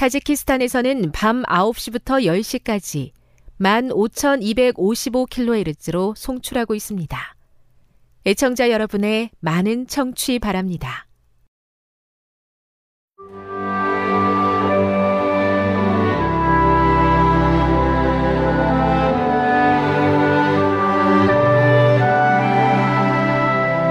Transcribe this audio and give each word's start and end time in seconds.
타지키스탄에서는 0.00 1.12
밤 1.12 1.42
9시부터 1.42 2.24
10시까지 2.24 3.10
15,255kHz로 3.60 6.16
송출하고 6.16 6.74
있습니다. 6.74 7.36
애청자 8.24 8.70
여러분의 8.70 9.28
많은 9.40 9.86
청취 9.86 10.38
바랍니다. 10.38 11.06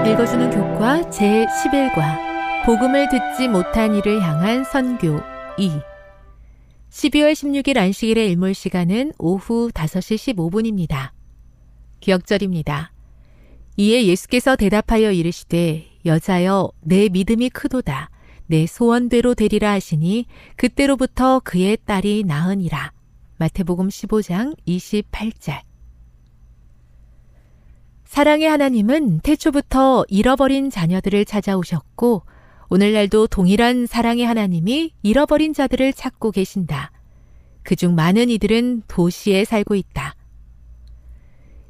읽어주는 0.08 0.50
교과 0.50 1.02
제11과 1.10 2.66
복음을 2.66 3.08
듣지 3.08 3.46
못한 3.46 3.94
이를 3.94 4.20
향한 4.20 4.64
선교 4.64 5.20
2 5.56 5.89
12월 6.90 7.32
16일 7.32 7.76
안식일의 7.78 8.30
일몰 8.30 8.52
시간은 8.52 9.12
오후 9.16 9.70
5시 9.72 10.34
15분입니다. 10.34 11.10
기억절입니다. 12.00 12.92
이에 13.76 14.06
예수께서 14.06 14.56
대답하여 14.56 15.12
이르시되 15.12 15.86
여자여 16.04 16.72
내 16.80 17.08
믿음이 17.08 17.50
크도다 17.50 18.10
내 18.46 18.66
소원대로 18.66 19.34
되리라 19.34 19.70
하시니 19.70 20.26
그때로부터 20.56 21.40
그의 21.44 21.78
딸이 21.84 22.24
나으니라. 22.26 22.92
마태복음 23.38 23.88
15장 23.88 24.56
28절 24.66 25.60
사랑의 28.04 28.48
하나님은 28.48 29.20
태초부터 29.20 30.04
잃어버린 30.08 30.68
자녀들을 30.68 31.24
찾아오셨고 31.24 32.24
오늘날도 32.72 33.26
동일한 33.26 33.86
사랑의 33.86 34.24
하나님이 34.24 34.92
잃어버린 35.02 35.52
자들을 35.52 35.92
찾고 35.92 36.30
계신다. 36.30 36.92
그중 37.64 37.96
많은 37.96 38.30
이들은 38.30 38.82
도시에 38.86 39.44
살고 39.44 39.74
있다. 39.74 40.14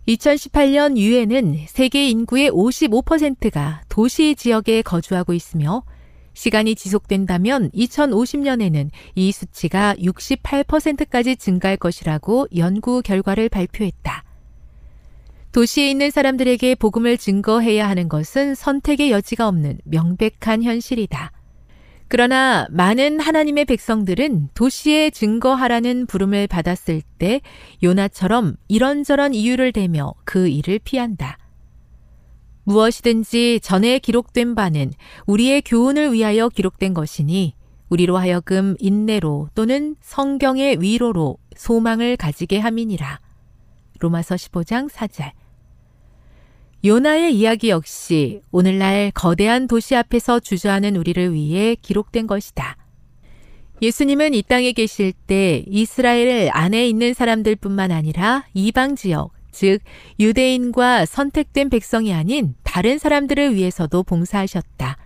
2018년 0.06 0.98
유엔은 0.98 1.66
세계 1.68 2.08
인구의 2.10 2.50
55%가 2.50 3.82
도시 3.88 4.34
지역에 4.34 4.82
거주하고 4.82 5.32
있으며 5.32 5.84
시간이 6.34 6.74
지속된다면 6.74 7.70
2050년에는 7.70 8.90
이 9.14 9.32
수치가 9.32 9.94
68%까지 9.94 11.36
증가할 11.36 11.78
것이라고 11.78 12.48
연구 12.56 13.00
결과를 13.00 13.48
발표했다. 13.48 14.24
도시에 15.52 15.90
있는 15.90 16.10
사람들에게 16.10 16.76
복음을 16.76 17.18
증거해야 17.18 17.88
하는 17.88 18.08
것은 18.08 18.54
선택의 18.54 19.10
여지가 19.10 19.48
없는 19.48 19.78
명백한 19.84 20.62
현실이다. 20.62 21.32
그러나 22.06 22.66
많은 22.70 23.20
하나님의 23.20 23.64
백성들은 23.64 24.50
도시에 24.54 25.10
증거하라는 25.10 26.06
부름을 26.06 26.46
받았을 26.46 27.02
때 27.18 27.40
요나처럼 27.82 28.56
이런저런 28.68 29.34
이유를 29.34 29.72
대며 29.72 30.14
그 30.24 30.48
일을 30.48 30.80
피한다. 30.82 31.38
무엇이든지 32.64 33.60
전에 33.62 33.98
기록된 33.98 34.54
바는 34.54 34.92
우리의 35.26 35.62
교훈을 35.62 36.12
위하여 36.12 36.48
기록된 36.48 36.94
것이니 36.94 37.54
우리로 37.88 38.16
하여금 38.16 38.76
인내로 38.78 39.48
또는 39.54 39.96
성경의 40.00 40.80
위로로 40.80 41.38
소망을 41.56 42.16
가지게 42.16 42.58
함이니라. 42.58 43.20
로마서 43.98 44.36
15장 44.36 44.88
4절. 44.88 45.39
요나의 46.82 47.36
이야기 47.36 47.68
역시 47.68 48.40
오늘날 48.50 49.10
거대한 49.12 49.68
도시 49.68 49.94
앞에서 49.94 50.40
주저하는 50.40 50.96
우리를 50.96 51.34
위해 51.34 51.74
기록된 51.74 52.26
것이다. 52.26 52.78
예수님은 53.82 54.32
이 54.32 54.42
땅에 54.42 54.72
계실 54.72 55.12
때 55.12 55.62
이스라엘 55.68 56.48
안에 56.50 56.88
있는 56.88 57.12
사람들 57.12 57.56
뿐만 57.56 57.90
아니라 57.90 58.46
이방 58.54 58.96
지역, 58.96 59.32
즉 59.50 59.80
유대인과 60.18 61.04
선택된 61.04 61.68
백성이 61.68 62.14
아닌 62.14 62.54
다른 62.62 62.98
사람들을 62.98 63.54
위해서도 63.54 64.02
봉사하셨다. 64.02 64.96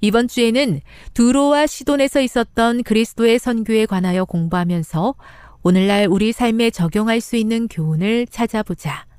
이번 0.00 0.26
주에는 0.26 0.80
두로와 1.14 1.68
시돈에서 1.68 2.20
있었던 2.20 2.82
그리스도의 2.82 3.38
선교에 3.38 3.86
관하여 3.86 4.24
공부하면서 4.24 5.14
오늘날 5.62 6.08
우리 6.10 6.32
삶에 6.32 6.70
적용할 6.70 7.20
수 7.20 7.36
있는 7.36 7.68
교훈을 7.68 8.26
찾아보자. 8.26 9.09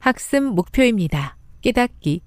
학습 0.00 0.42
목표입니다. 0.42 1.36
깨닫기. 1.60 2.22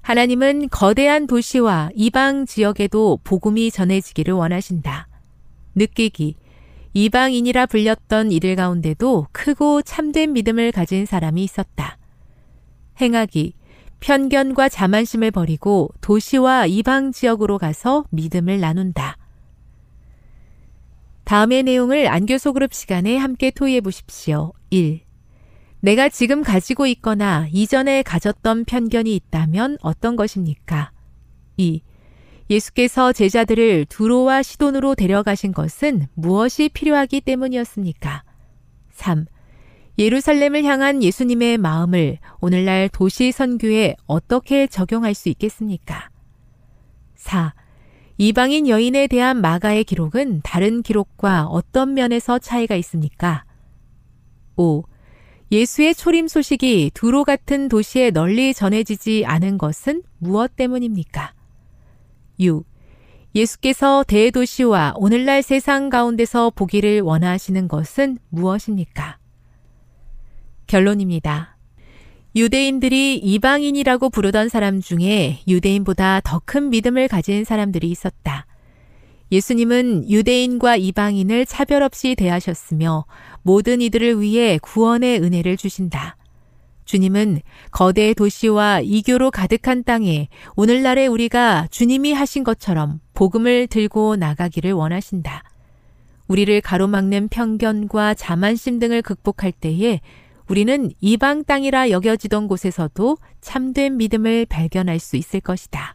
하나님은 0.00 0.70
거대한 0.70 1.26
도시와 1.26 1.90
이방 1.94 2.46
지역에도 2.46 3.20
복음이 3.22 3.70
전해지기를 3.70 4.34
원하신다. 4.34 5.08
느끼기. 5.74 6.36
이방인이라 6.94 7.66
불렸던 7.66 8.32
이들 8.32 8.56
가운데도 8.56 9.28
크고 9.30 9.82
참된 9.82 10.32
믿음을 10.32 10.72
가진 10.72 11.06
사람이 11.06 11.44
있었다. 11.44 11.98
행하기. 13.00 13.54
편견과 14.00 14.68
자만심을 14.70 15.30
버리고 15.30 15.90
도시와 16.00 16.66
이방 16.66 17.12
지역으로 17.12 17.58
가서 17.58 18.04
믿음을 18.10 18.58
나눈다. 18.58 19.18
다음의 21.24 21.62
내용을 21.62 22.08
안교 22.08 22.38
소 22.38 22.52
그룹 22.52 22.74
시간에 22.74 23.16
함께 23.16 23.50
토의해 23.50 23.80
보십시오. 23.80 24.52
1. 24.70 25.11
내가 25.82 26.08
지금 26.08 26.42
가지고 26.42 26.86
있거나 26.86 27.48
이전에 27.52 28.04
가졌던 28.04 28.66
편견이 28.66 29.16
있다면 29.16 29.78
어떤 29.82 30.14
것입니까? 30.14 30.92
2. 31.56 31.82
예수께서 32.48 33.12
제자들을 33.12 33.86
두로와 33.86 34.44
시돈으로 34.44 34.94
데려가신 34.94 35.50
것은 35.50 36.06
무엇이 36.14 36.68
필요하기 36.68 37.22
때문이었습니까? 37.22 38.22
3. 38.92 39.26
예루살렘을 39.98 40.62
향한 40.62 41.02
예수님의 41.02 41.58
마음을 41.58 42.18
오늘날 42.40 42.88
도시 42.88 43.32
선교에 43.32 43.96
어떻게 44.06 44.68
적용할 44.68 45.14
수 45.14 45.28
있겠습니까? 45.30 46.10
4. 47.16 47.54
이방인 48.18 48.68
여인에 48.68 49.08
대한 49.08 49.40
마가의 49.40 49.82
기록은 49.82 50.42
다른 50.44 50.82
기록과 50.82 51.46
어떤 51.46 51.94
면에서 51.94 52.38
차이가 52.38 52.76
있습니까? 52.76 53.44
5. 54.54 54.84
예수의 55.52 55.94
초림 55.94 56.28
소식이 56.28 56.92
두로 56.94 57.24
같은 57.24 57.68
도시에 57.68 58.10
널리 58.10 58.54
전해지지 58.54 59.24
않은 59.26 59.58
것은 59.58 60.02
무엇 60.16 60.56
때문입니까? 60.56 61.34
6. 62.40 62.64
예수께서 63.34 64.02
대도시와 64.08 64.94
오늘날 64.96 65.42
세상 65.42 65.90
가운데서 65.90 66.52
보기를 66.54 67.02
원하시는 67.02 67.68
것은 67.68 68.16
무엇입니까? 68.30 69.18
결론입니다. 70.66 71.58
유대인들이 72.34 73.18
이방인이라고 73.18 74.08
부르던 74.08 74.48
사람 74.48 74.80
중에 74.80 75.40
유대인보다 75.46 76.22
더 76.24 76.40
큰 76.46 76.70
믿음을 76.70 77.08
가진 77.08 77.44
사람들이 77.44 77.90
있었다. 77.90 78.46
예수님은 79.30 80.10
유대인과 80.10 80.76
이방인을 80.76 81.44
차별 81.46 81.82
없이 81.82 82.14
대하셨으며 82.14 83.04
모든 83.42 83.80
이들을 83.80 84.20
위해 84.20 84.58
구원의 84.62 85.20
은혜를 85.22 85.56
주신다. 85.56 86.16
주님은 86.84 87.40
거대 87.70 88.12
도시와 88.14 88.80
이교로 88.80 89.30
가득한 89.30 89.84
땅에 89.84 90.28
오늘날의 90.56 91.08
우리가 91.08 91.68
주님이 91.70 92.12
하신 92.12 92.44
것처럼 92.44 93.00
복음을 93.14 93.66
들고 93.66 94.16
나가기를 94.16 94.72
원하신다. 94.72 95.44
우리를 96.28 96.60
가로막는 96.60 97.28
편견과 97.28 98.14
자만심 98.14 98.78
등을 98.78 99.02
극복할 99.02 99.52
때에 99.52 100.00
우리는 100.48 100.90
이방 101.00 101.44
땅이라 101.44 101.90
여겨지던 101.90 102.48
곳에서도 102.48 103.16
참된 103.40 103.96
믿음을 103.96 104.46
발견할 104.46 104.98
수 104.98 105.16
있을 105.16 105.40
것이다. 105.40 105.94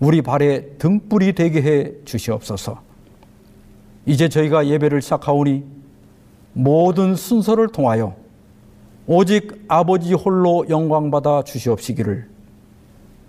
우리 0.00 0.22
발에 0.22 0.76
등불이 0.78 1.34
되게 1.34 1.62
해 1.62 1.92
주시옵소서. 2.04 2.82
이제 4.06 4.28
저희가 4.28 4.66
예배를 4.66 5.02
시작하오니 5.02 5.64
모든 6.52 7.14
순서를 7.14 7.68
통하여 7.68 8.16
오직 9.06 9.64
아버지 9.68 10.14
홀로 10.14 10.66
영광받아 10.68 11.42
주시옵시기를 11.44 12.28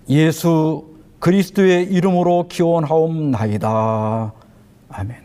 예수 0.10 0.96
그리스도의 1.20 1.86
이름으로 1.92 2.48
기원하옵나이다. 2.48 4.34
아멘. 4.90 5.18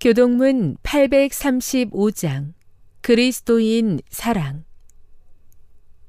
교동문 0.00 0.76
835장 0.82 2.52
그리스도인 3.00 4.00
사랑 4.10 4.64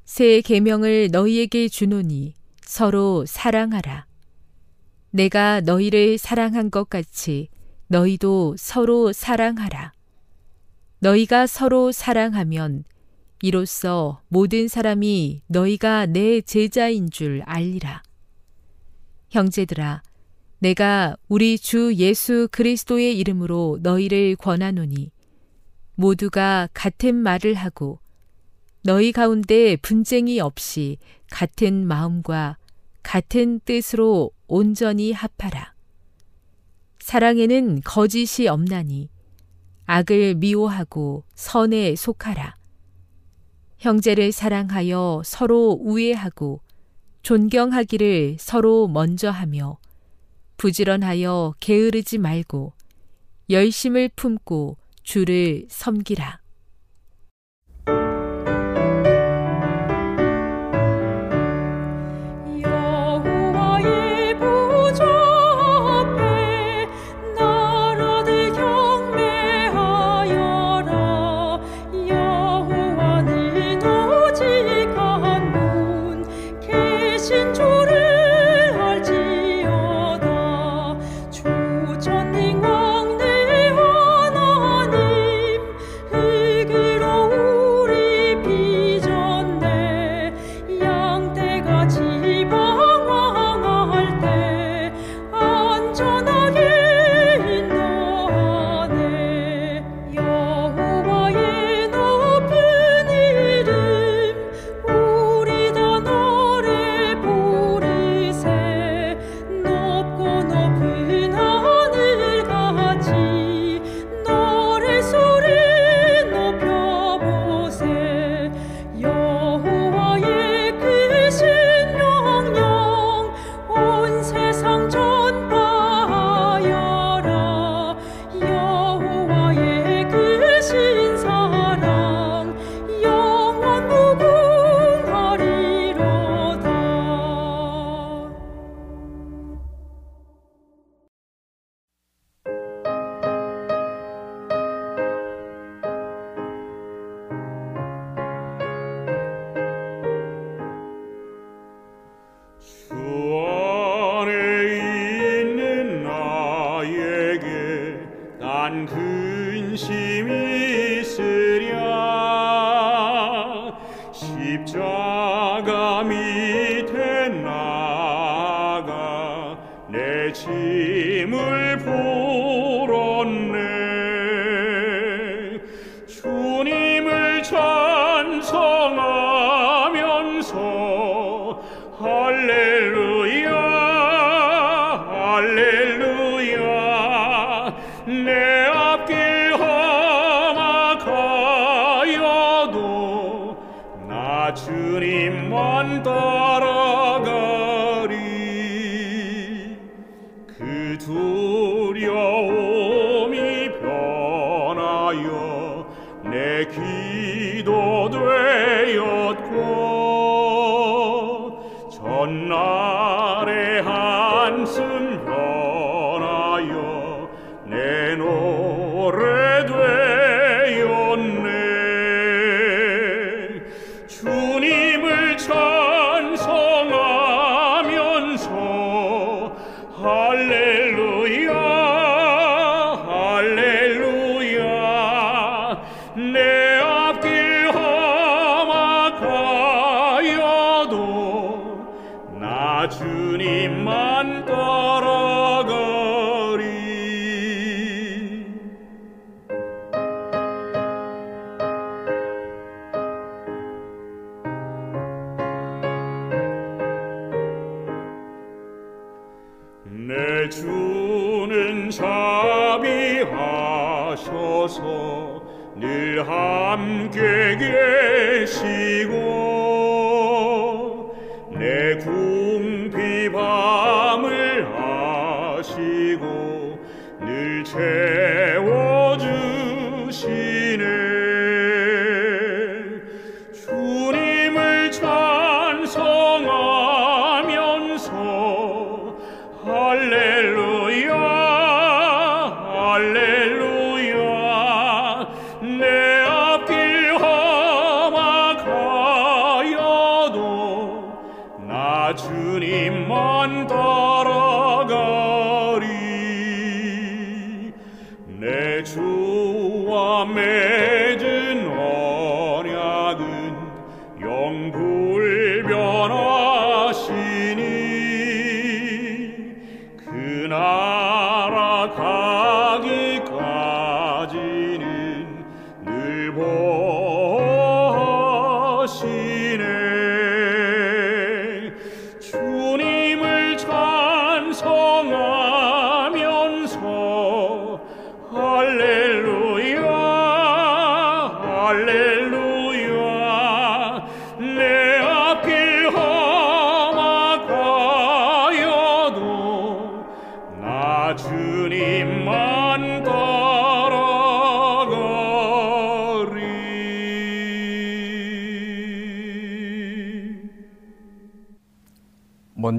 새 0.06 0.42
계명을 0.42 1.10
너희에게 1.12 1.68
주노니 1.68 2.34
서로 2.70 3.26
사랑하라. 3.26 4.06
내가 5.10 5.60
너희를 5.60 6.20
사랑한 6.20 6.70
것 6.70 6.88
같이 6.88 7.50
너희도 7.88 8.58
서로 8.60 9.12
사랑하라. 9.12 9.92
너희가 11.00 11.48
서로 11.48 11.92
사랑하면 11.92 12.84
이로써 13.42 14.22
모든 14.28 14.68
사람이 14.68 15.42
너희가 15.48 16.06
내 16.06 16.42
제자인 16.42 17.10
줄 17.10 17.42
알리라. 17.48 18.04
형제들아, 19.32 20.04
내가 20.60 21.18
우리 21.28 21.58
주 21.58 21.96
예수 21.96 22.48
그리스도의 22.52 23.18
이름으로 23.18 23.80
너희를 23.82 24.36
권하노니 24.36 25.10
모두가 25.96 26.70
같은 26.74 27.16
말을 27.16 27.56
하고 27.56 28.00
너희 28.82 29.12
가운데 29.12 29.76
분쟁이 29.76 30.40
없이 30.40 30.98
같은 31.30 31.86
마음과 31.86 32.58
같은 33.04 33.60
뜻으로 33.66 34.32
온전히 34.48 35.12
합하라. 35.12 35.74
사랑에는 37.00 37.82
거짓이 37.82 38.48
없나니 38.48 39.10
악을 39.86 40.36
미워하고 40.36 41.24
선에 41.36 41.96
속하라. 41.96 42.56
형제를 43.80 44.32
사랑하여 44.32 45.24
서로 45.26 45.78
우애하고 45.82 46.62
존경하기를 47.22 48.38
서로 48.40 48.88
먼저 48.88 49.30
하며 49.30 49.78
부지런하여 50.58 51.56
게으르지 51.60 52.18
말고 52.18 52.74
열심을 53.50 54.10
품고 54.16 54.78
주를 55.04 55.66
섬기라. 55.70 56.39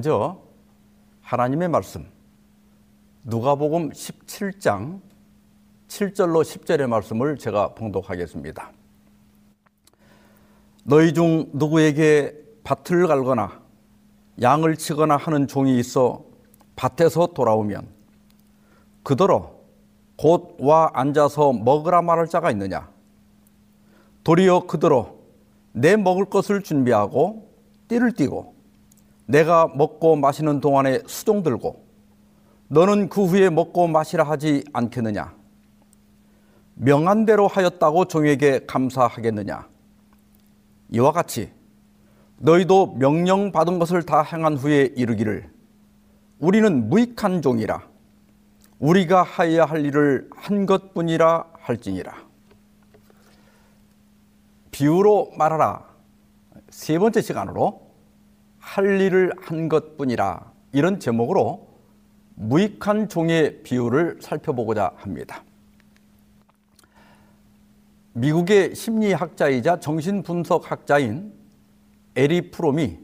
먼저 0.01 0.41
하나님의 1.21 1.67
말씀 1.67 2.07
누가복음 3.23 3.91
17장 3.91 4.99
7절로 5.89 6.41
10절의 6.41 6.87
말씀을 6.87 7.37
제가 7.37 7.75
봉독하겠습니다. 7.75 8.71
너희 10.85 11.13
중 11.13 11.51
누구에게 11.53 12.35
밭을 12.63 13.05
갈거나 13.05 13.61
양을 14.41 14.75
치거나 14.77 15.17
하는 15.17 15.47
종이 15.47 15.77
있어 15.77 16.25
밭에서 16.75 17.27
돌아오면 17.27 17.87
그더러 19.03 19.53
곧 20.17 20.55
와 20.59 20.89
앉아서 20.93 21.53
먹으라 21.53 22.01
말할 22.01 22.25
자가 22.25 22.49
있느냐 22.49 22.89
도리어 24.23 24.65
그더러 24.65 25.13
내 25.73 25.95
먹을 25.95 26.25
것을 26.25 26.63
준비하고 26.63 27.51
띠를 27.87 28.13
띠고 28.13 28.50
내가 29.31 29.67
먹고 29.67 30.17
마시는 30.17 30.59
동안에 30.59 30.99
수종 31.07 31.41
들고 31.41 31.85
너는 32.67 33.09
그 33.09 33.25
후에 33.25 33.49
먹고 33.49 33.87
마시라 33.87 34.23
하지 34.23 34.63
않겠느냐? 34.73 35.33
명한 36.75 37.25
대로 37.25 37.47
하였다고 37.47 38.05
종에게 38.05 38.65
감사하겠느냐? 38.65 39.67
이와 40.89 41.11
같이 41.11 41.51
너희도 42.37 42.95
명령 42.97 43.51
받은 43.51 43.79
것을 43.79 44.03
다 44.03 44.21
행한 44.21 44.57
후에 44.57 44.93
이르기를 44.95 45.49
우리는 46.39 46.89
무익한 46.89 47.41
종이라. 47.41 47.87
우리가 48.79 49.21
하여야 49.21 49.65
할 49.65 49.85
일을 49.85 50.29
한 50.35 50.65
것뿐이라 50.65 51.45
할지니라. 51.59 52.13
비유로 54.71 55.33
말하라. 55.37 55.85
세 56.69 56.97
번째 56.97 57.21
시간으로 57.21 57.90
할 58.61 59.01
일을 59.01 59.33
한 59.41 59.67
것뿐이라 59.67 60.51
이런 60.71 60.99
제목으로 60.99 61.67
무익한 62.35 63.09
종의 63.09 63.63
비유를 63.63 64.19
살펴보고자 64.21 64.93
합니다. 64.95 65.43
미국의 68.13 68.75
심리학자이자 68.75 69.79
정신분석학자인 69.79 71.33
에리 72.15 72.51
프롬이 72.51 72.99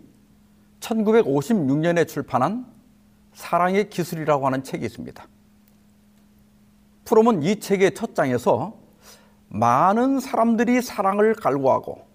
1956년에 0.80 2.08
출판한 2.08 2.66
사랑의 3.34 3.90
기술이라고 3.90 4.46
하는 4.46 4.64
책이 4.64 4.86
있습니다. 4.86 5.28
프롬은 7.06 7.44
이 7.44 7.60
책의 7.60 7.94
첫 7.94 8.16
장에서 8.16 8.78
많은 9.50 10.20
사람들이 10.20 10.82
사랑을 10.82 11.34
갈구하고 11.34 12.06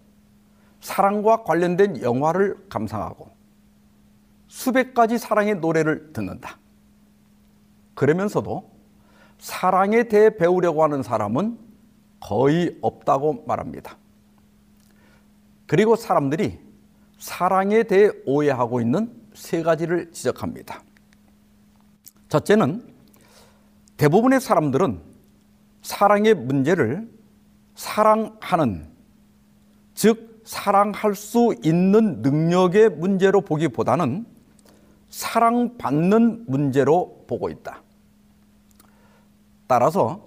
사랑과 0.81 1.45
관련된 1.45 2.03
영화를 2.03 2.67
감상하고 2.69 3.32
수백 4.53 4.93
가지 4.93 5.17
사랑의 5.17 5.57
노래를 5.57 6.13
듣는다. 6.13 6.59
그러면서도 7.95 8.71
사랑에 9.39 10.05
대해 10.05 10.37
배우려고 10.37 10.85
하는 10.85 11.03
사람은 11.03 11.59
거의 12.21 12.77
없다고 12.83 13.45
말합니다. 13.47 13.97
그리고 15.67 15.97
사람들이 15.97 16.61
사랑에 17.19 17.85
대해 17.85 18.11
오해하고 18.27 18.83
있는 18.83 19.11
세 19.33 19.63
가지를 19.63 20.13
지적합니다. 20.13 20.83
첫째는 22.29 22.87
대부분의 23.97 24.39
사람들은 24.39 25.01
사랑의 25.81 26.35
문제를 26.35 27.11
사랑하는, 27.75 28.87
즉, 29.95 30.43
사랑할 30.45 31.15
수 31.15 31.55
있는 31.65 32.21
능력의 32.21 32.91
문제로 32.91 33.41
보기보다는 33.41 34.32
사랑받는 35.13 36.47
문제로 36.49 37.25
보고 37.29 37.51
있다. 37.51 37.83
따라서 39.67 40.27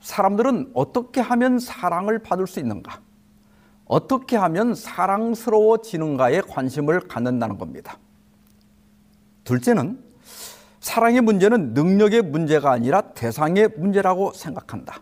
사람들은 0.00 0.72
어떻게 0.74 1.22
하면 1.22 1.58
사랑을 1.58 2.18
받을 2.18 2.46
수 2.46 2.60
있는가? 2.60 3.00
어떻게 3.86 4.36
하면 4.36 4.74
사랑스러워지는가에 4.74 6.42
관심을 6.42 7.00
갖는다는 7.08 7.56
겁니다. 7.56 7.98
둘째는 9.44 10.02
사랑의 10.80 11.22
문제는 11.22 11.72
능력의 11.72 12.22
문제가 12.22 12.72
아니라 12.72 13.00
대상의 13.12 13.70
문제라고 13.78 14.32
생각한다. 14.32 15.00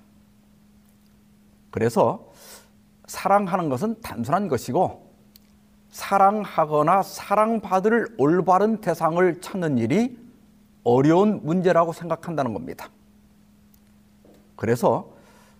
그래서 1.72 2.30
사랑하는 3.06 3.68
것은 3.68 4.00
단순한 4.00 4.46
것이고 4.46 5.01
사랑하거나 5.92 7.02
사랑받을 7.02 8.14
올바른 8.18 8.80
대상을 8.80 9.40
찾는 9.40 9.78
일이 9.78 10.18
어려운 10.84 11.40
문제라고 11.44 11.92
생각한다는 11.92 12.54
겁니다. 12.54 12.88
그래서 14.56 15.12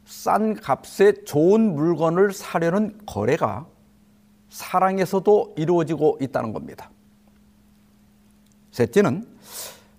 싼 0.05 0.55
값에 0.55 1.25
좋은 1.25 1.75
물건을 1.75 2.33
사려는 2.33 2.99
거래가 3.07 3.67
사랑에서도 4.49 5.55
이루어지고 5.57 6.19
있다는 6.21 6.53
겁니다. 6.53 6.91
셋째는 8.73 9.27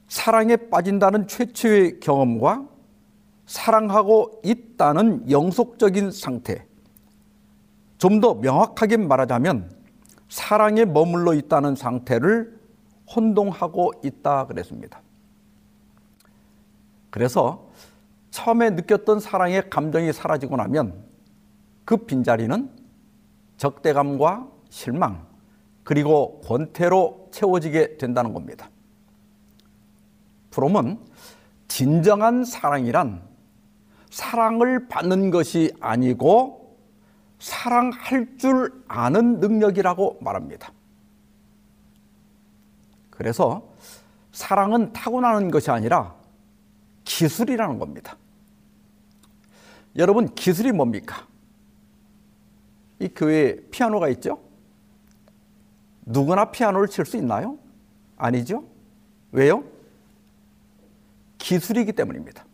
사랑에 0.07 0.57
빠진다는 0.57 1.27
최초의 1.27 1.99
경험과 1.99 2.67
사랑하고 3.45 4.41
있다는 4.43 5.29
영속적인 5.29 6.11
상태. 6.11 6.65
좀 7.99 8.19
더 8.19 8.33
명확하게 8.33 8.97
말하자면 8.97 9.72
사랑에 10.33 10.83
머물러 10.83 11.35
있다는 11.35 11.75
상태를 11.75 12.59
혼동하고 13.15 13.91
있다 14.03 14.47
그랬습니다. 14.47 14.99
그래서 17.11 17.69
처음에 18.31 18.71
느꼈던 18.71 19.19
사랑의 19.19 19.69
감정이 19.69 20.11
사라지고 20.11 20.57
나면 20.57 21.05
그 21.85 21.97
빈자리는 21.97 22.67
적대감과 23.57 24.47
실망, 24.71 25.27
그리고 25.83 26.41
권태로 26.41 27.27
채워지게 27.29 27.97
된다는 27.97 28.33
겁니다. 28.33 28.71
프롬은 30.49 30.97
진정한 31.67 32.43
사랑이란 32.43 33.21
사랑을 34.09 34.87
받는 34.87 35.29
것이 35.29 35.71
아니고 35.79 36.62
사랑할 37.43 38.37
줄 38.37 38.85
아는 38.87 39.41
능력이라고 39.41 40.19
말합니다. 40.21 40.71
그래서 43.09 43.67
사랑은 44.31 44.93
타고나는 44.93 45.51
것이 45.51 45.69
아니라 45.69 46.15
기술이라는 47.03 47.79
겁니다. 47.79 48.15
여러분, 49.97 50.33
기술이 50.33 50.71
뭡니까? 50.71 51.27
이 52.99 53.09
교회에 53.09 53.57
피아노가 53.71 54.07
있죠? 54.07 54.39
누구나 56.05 56.49
피아노를 56.49 56.87
칠 56.87 57.03
수 57.03 57.17
있나요? 57.17 57.59
아니죠? 58.15 58.63
왜요? 59.33 59.65
기술이기 61.39 61.91
때문입니다. 61.91 62.45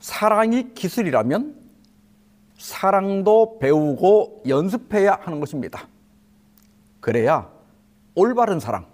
사랑이 0.00 0.74
기술이라면 0.74 1.57
사랑도 2.58 3.58
배우고 3.60 4.42
연습해야 4.46 5.20
하는 5.22 5.40
것입니다. 5.40 5.88
그래야 7.00 7.50
올바른 8.14 8.60
사랑, 8.60 8.86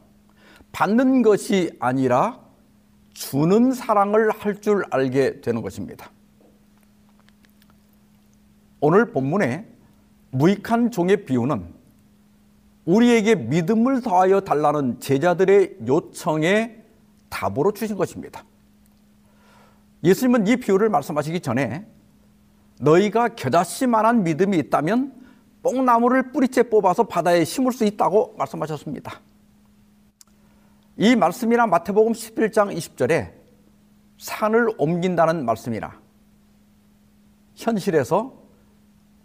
받는 0.73 1.23
것이 1.23 1.75
아니라 1.81 2.41
주는 3.15 3.73
사랑을 3.73 4.31
할 4.31 4.61
줄 4.61 4.85
알게 4.91 5.41
되는 5.41 5.63
것입니다. 5.63 6.11
오늘 8.81 9.13
본문에 9.13 9.67
무익한 10.31 10.91
종의 10.91 11.25
비유는 11.25 11.73
우리에게 12.85 13.35
믿음을 13.35 14.03
더하여 14.03 14.41
달라는 14.41 15.01
제자들의 15.01 15.79
요청에 15.87 16.83
답으로 17.31 17.73
주신 17.73 17.97
것입니다. 17.97 18.45
예수님은 20.03 20.47
이 20.49 20.57
비유를 20.57 20.91
말씀하시기 20.91 21.41
전에 21.41 21.87
너희가 22.81 23.29
겨자씨만한 23.29 24.25
믿음이 24.25 24.59
있다면 24.59 25.13
뽕나무를 25.63 26.33
뿌리째 26.33 26.65
뽑아서 26.65 27.05
바다에 27.05 27.45
심을 27.45 27.73
수 27.73 27.85
있다고 27.85 28.35
말씀하셨습니다. 28.37 29.21
이 30.97 31.17
말씀이나 31.17 31.67
마태복음 31.67 32.13
11장 32.13 32.77
20절에 32.77 33.33
산을 34.19 34.75
옮긴다는 34.79 35.45
말씀이나 35.45 35.99
현실에서 37.55 38.35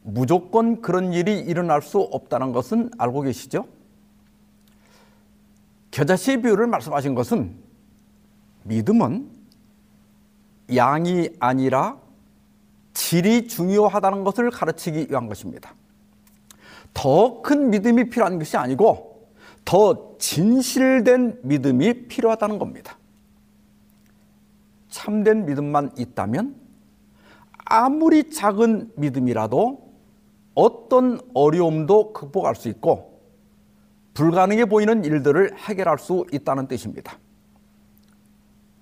무조건 0.02 0.82
그런 0.82 1.14
일이 1.14 1.40
일어날 1.40 1.82
수 1.82 2.00
없다는 2.00 2.54
것은 2.54 2.90
알고 2.98 3.22
계시죠? 3.22 3.68
겨자씨의 5.92 6.42
비유를 6.42 6.68
말씀하신 6.68 7.16
것은 7.16 7.56
믿음은 8.64 9.30
양이 10.76 11.30
아니라 11.40 12.00
질이 12.94 13.48
중요하다는 13.48 14.24
것을 14.24 14.50
가르치기 14.52 15.08
위한 15.10 15.28
것입니다. 15.28 15.74
더 16.94 17.42
큰 17.42 17.70
믿음이 17.70 18.10
필요한 18.10 18.40
것이 18.40 18.58
아니고 18.58 19.28
더 19.66 20.16
진실된 20.18 21.42
믿음이 21.44 22.08
필요하다는 22.08 22.60
겁니다. 22.60 22.98
참된 24.90 25.46
믿음만 25.46 25.92
있다면 25.98 26.56
아무리 27.66 28.32
작은 28.32 28.92
믿음이라도 28.96 29.90
어떤 30.56 31.22
어려움도 31.34 32.14
극복할 32.14 32.56
수 32.56 32.68
있고 32.70 33.22
불가능해 34.16 34.66
보이는 34.66 35.06
일들을 35.06 35.56
해결할 35.58 36.00
수 36.00 36.26
있다는 36.34 36.68
뜻입니다. 36.68 37.18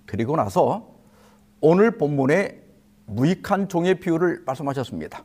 그리고 0.05 0.35
나서 0.37 0.95
오늘 1.59 1.97
본문에 1.97 2.66
무익한 3.07 3.67
종의 3.69 3.99
비유를 3.99 4.43
말씀하셨습니다. 4.45 5.23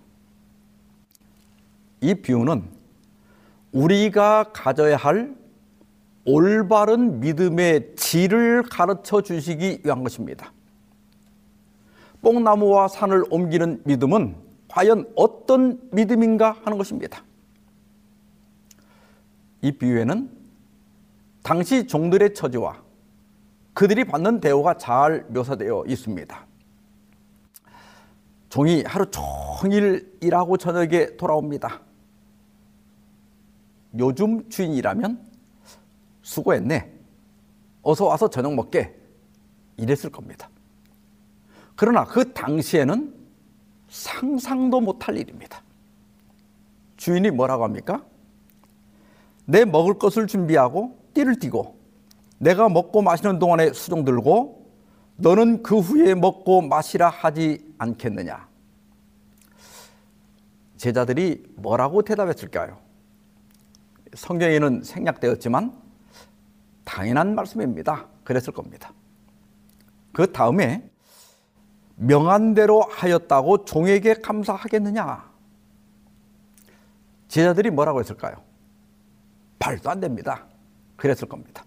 이 2.00 2.14
비유는 2.14 2.64
우리가 3.72 4.52
가져야 4.52 4.96
할 4.96 5.34
올바른 6.24 7.20
믿음의 7.20 7.96
질을 7.96 8.62
가르쳐 8.64 9.20
주시기 9.20 9.82
위한 9.84 10.02
것입니다. 10.02 10.52
뽕나무와 12.22 12.86
산을 12.88 13.24
옮기는 13.30 13.82
믿음은 13.84 14.36
과연 14.68 15.12
어떤 15.16 15.80
믿음인가 15.90 16.56
하는 16.64 16.78
것입니다. 16.78 17.24
이 19.60 19.72
비유에는 19.72 20.30
당시 21.42 21.86
종들의 21.86 22.34
처지와 22.34 22.80
그들이 23.74 24.04
받는 24.04 24.40
대우가 24.40 24.76
잘 24.76 25.24
묘사되어 25.28 25.84
있습니다. 25.88 26.51
종이 28.52 28.82
하루 28.82 29.06
종일 29.10 30.14
일하고 30.20 30.58
저녁에 30.58 31.16
돌아옵니다. 31.16 31.80
요즘 33.98 34.46
주인이라면 34.50 35.26
수고했네. 36.20 36.92
어서 37.80 38.04
와서 38.04 38.28
저녁 38.28 38.54
먹게. 38.54 38.94
이랬을 39.78 40.10
겁니다. 40.10 40.50
그러나 41.76 42.04
그 42.04 42.34
당시에는 42.34 43.14
상상도 43.88 44.82
못할 44.82 45.16
일입니다. 45.16 45.62
주인이 46.98 47.30
뭐라고 47.30 47.64
합니까? 47.64 48.04
내 49.46 49.64
먹을 49.64 49.94
것을 49.94 50.26
준비하고 50.26 50.98
띠를 51.14 51.38
띠고 51.38 51.74
내가 52.36 52.68
먹고 52.68 53.00
마시는 53.00 53.38
동안에 53.38 53.72
수종 53.72 54.04
들고 54.04 54.70
너는 55.16 55.62
그 55.62 55.78
후에 55.78 56.14
먹고 56.14 56.60
마시라 56.60 57.08
하지 57.08 57.71
않겠느냐? 57.82 58.48
제자들이 60.76 61.44
뭐라고 61.56 62.02
대답했을까요? 62.02 62.78
성경에는 64.14 64.82
생략되었지만 64.82 65.80
당연한 66.84 67.34
말씀입니다. 67.34 68.06
그랬을 68.24 68.52
겁니다. 68.52 68.92
그 70.12 70.30
다음에 70.32 70.88
명한 71.96 72.54
대로 72.54 72.82
하였다고 72.82 73.64
종에게 73.64 74.14
감사하겠느냐? 74.14 75.30
제자들이 77.28 77.70
뭐라고 77.70 78.00
했을까요? 78.00 78.36
말도 79.58 79.88
안 79.88 80.00
됩니다. 80.00 80.46
그랬을 80.96 81.28
겁니다. 81.28 81.64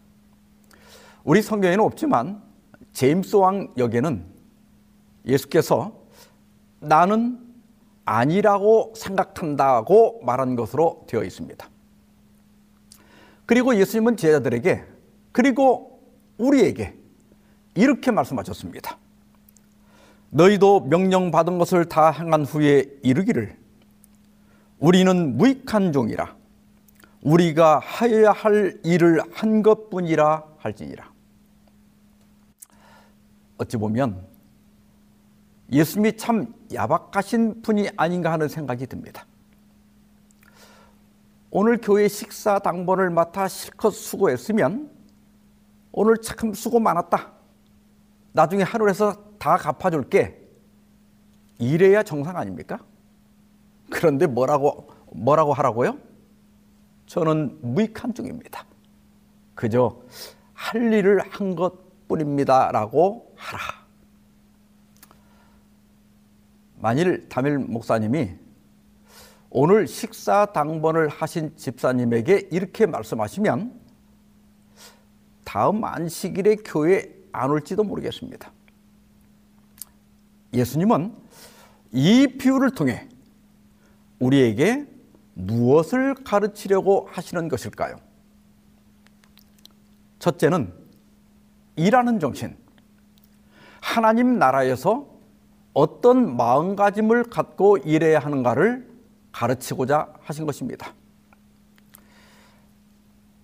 우리 1.23 1.41
성경에는 1.41 1.83
없지만 1.83 2.43
제임스 2.93 3.37
왕 3.37 3.73
역에는 3.77 4.25
예수께서 5.25 6.04
나는 6.87 7.39
아니라고 8.05 8.93
생각한다고 8.95 10.21
말한 10.23 10.55
것으로 10.55 11.05
되어 11.07 11.23
있습니다. 11.23 11.69
그리고 13.45 13.75
예수님은 13.75 14.17
제자들에게 14.17 14.83
그리고 15.31 16.01
우리에게 16.37 16.95
이렇게 17.75 18.11
말씀하셨습니다. 18.11 18.97
너희도 20.29 20.81
명령받은 20.81 21.57
것을 21.57 21.85
다 21.85 22.11
행한 22.11 22.45
후에 22.45 22.85
이르기를 23.03 23.57
우리는 24.79 25.37
무익한 25.37 25.93
종이라 25.93 26.35
우리가 27.21 27.79
하여야 27.79 28.31
할 28.31 28.79
일을 28.83 29.21
한 29.33 29.63
것뿐이라 29.63 30.43
할지니라. 30.57 31.11
어찌 33.57 33.77
보면 33.77 34.25
예수님이 35.71 36.17
참 36.17 36.53
야박하신 36.73 37.61
분이 37.61 37.89
아닌가 37.97 38.31
하는 38.31 38.47
생각이 38.47 38.87
듭니다. 38.87 39.25
오늘 41.51 41.79
교회 41.81 42.07
식사 42.07 42.59
당번을 42.59 43.09
맡아 43.09 43.47
실컷 43.47 43.91
수고했으면 43.91 44.91
오늘 45.91 46.17
참 46.17 46.53
수고 46.53 46.79
많았다. 46.79 47.31
나중에 48.33 48.63
하늘에서 48.63 49.15
다 49.37 49.55
갚아줄게. 49.55 50.41
이래야 51.57 52.03
정상 52.03 52.35
아닙니까? 52.35 52.79
그런데 53.89 54.27
뭐라고 54.27 54.89
뭐라고 55.13 55.53
하라고요? 55.53 55.97
저는 57.05 57.59
무익한 57.61 58.13
중입니다. 58.13 58.65
그저 59.53 60.01
할 60.53 60.91
일을 60.91 61.21
한 61.29 61.55
것뿐입니다라고 61.55 63.33
하라. 63.37 63.84
만일 66.85 67.27
담일 67.29 67.57
목사님이 67.57 68.35
오늘 69.49 69.87
식사 69.87 70.45
당번을 70.45 71.07
하신 71.07 71.57
집사님에게 71.57 72.49
이렇게 72.51 72.85
말씀하시면 72.85 73.73
다음 75.43 75.83
안식일에 75.83 76.57
교회 76.57 77.11
안 77.31 77.49
올지도 77.49 77.83
모르겠습니다. 77.83 78.51
예수님은 80.53 81.15
이 81.91 82.27
비유를 82.37 82.75
통해 82.75 83.09
우리에게 84.19 84.85
무엇을 85.33 86.13
가르치려고 86.13 87.09
하시는 87.11 87.47
것일까요? 87.47 87.95
첫째는 90.19 90.71
일하는 91.77 92.19
정신. 92.19 92.55
하나님 93.81 94.37
나라에서 94.37 95.14
어떤 95.75 96.37
마음가짐을 96.37 97.25
갖고 97.25 97.77
일해야 97.77 98.19
하는가를 98.19 98.89
가르치고자 99.33 100.13
하신 100.21 100.45
것입니다. 100.45 100.93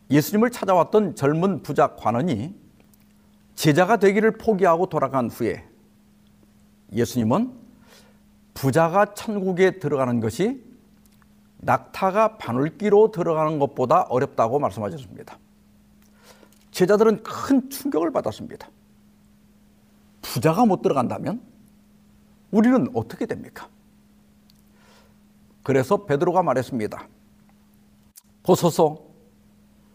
예수님을 0.10 0.50
찾아왔던 0.50 1.16
젊은 1.16 1.62
부자 1.62 1.96
관원이 1.98 2.56
제자가 3.56 3.98
되기를 3.98 4.38
포기하고 4.38 4.88
돌아간 4.88 5.30
후에 5.30 5.68
예수님은 6.94 7.52
부자가 8.54 9.14
천국에 9.14 9.80
들어가는 9.80 10.22
것이 10.22 10.64
낙타가 11.58 12.38
바늘기로 12.38 13.12
들어가는 13.12 13.60
것보다 13.60 14.04
어렵다고 14.04 14.58
말씀하셨습니다. 14.58 15.38
제자들은 16.72 17.24
큰 17.24 17.70
충격을 17.70 18.12
받았습니다. 18.12 18.70
부자가 20.22 20.66
못 20.66 20.82
들어간다면 20.82 21.51
우리는 22.52 22.90
어떻게 22.94 23.26
됩니까? 23.26 23.68
그래서 25.64 26.06
베드로가 26.06 26.44
말했습니다. 26.44 27.08
보소서 28.44 29.06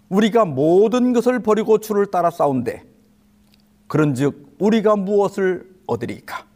우리가 0.09 0.45
모든 0.45 1.12
것을 1.12 1.40
버리고 1.40 1.79
주를 1.79 2.11
따라 2.11 2.31
싸운데 2.31 2.85
그런즉 3.88 4.57
우리가 4.59 4.97
무엇을 4.97 5.81
얻으리까? 5.87 6.47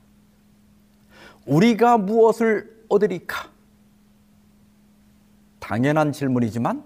우리가 1.47 1.99
무엇을 1.99 2.85
얻으리까? 2.89 3.51
당연한 5.59 6.13
질문이지만 6.13 6.83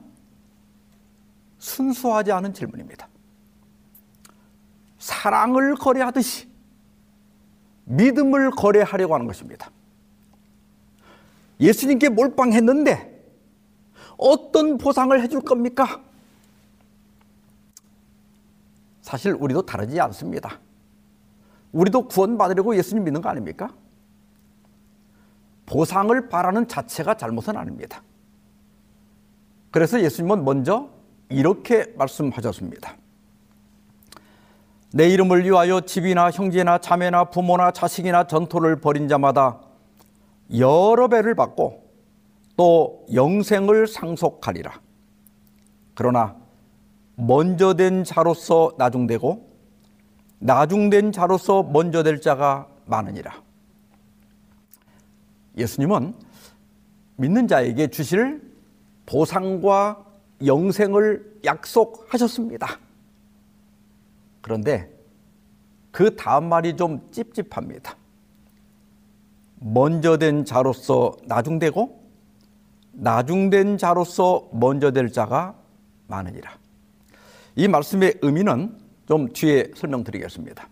순수하지 1.59 2.33
않은 2.33 2.53
질문입니다. 2.53 3.09
사랑을 4.98 5.74
거래하듯이 5.74 6.48
믿음을 7.84 8.50
거래하려고 8.50 9.14
하는 9.14 9.26
것입니다. 9.26 9.70
예수님께 11.60 12.08
몰빵했는데 12.08 13.14
어떤 14.16 14.78
보상을 14.78 15.20
해줄 15.20 15.40
겁니까? 15.40 16.02
사실 19.00 19.32
우리도 19.38 19.62
다르지 19.62 20.00
않습니다. 20.00 20.60
우리도 21.72 22.08
구원받으려고 22.08 22.76
예수님 22.76 23.04
믿는 23.04 23.20
거 23.20 23.28
아닙니까? 23.28 23.74
보상을 25.66 26.28
바라는 26.28 26.68
자체가 26.68 27.14
잘못은 27.16 27.56
아닙니다. 27.56 28.02
그래서 29.70 30.00
예수님은 30.00 30.44
먼저 30.44 30.88
이렇게 31.28 31.92
말씀하셨습니다. 31.96 32.96
내 34.94 35.09
이름을 35.09 35.44
위하여 35.44 35.80
집이나 35.80 36.30
형제나 36.30 36.78
자매나 36.78 37.24
부모나 37.24 37.72
자식이나 37.72 38.28
전토를 38.28 38.76
벌인 38.76 39.09
자마다 39.09 39.59
여러 40.57 41.09
배를 41.09 41.35
받고 41.35 41.83
또 42.57 43.04
영생을 43.12 43.88
상속하리라. 43.88 44.80
그러나 45.94 46.37
먼저 47.16 47.74
된 47.74 48.04
자로서 48.04 48.70
나중되고 48.78 49.44
나중된 50.38 51.11
자로서 51.11 51.64
먼저 51.64 52.04
될 52.04 52.20
자가 52.20 52.68
많으니라. 52.85 53.33
예수님은 55.59 56.14
믿는 57.16 57.48
자에게 57.48 57.88
주실 57.88 58.40
보상과 59.07 60.04
영생을 60.46 61.40
약속하셨습니다. 61.44 62.83
그런데 64.44 64.94
그 65.90 66.16
다음 66.16 66.50
말이 66.50 66.76
좀 66.76 67.11
찝찝합니다. 67.11 67.96
먼저 69.54 70.18
된 70.18 70.44
자로서 70.44 71.16
나중되고 71.24 72.04
나중된 72.92 73.78
자로서 73.78 74.46
먼저 74.52 74.90
될 74.90 75.11
자가 75.11 75.54
많으니라. 76.09 76.59
이 77.57 77.68
말씀의 77.68 78.18
의미는 78.20 78.78
좀 79.09 79.33
뒤에 79.33 79.70
설명드리겠습니다. 79.74 80.68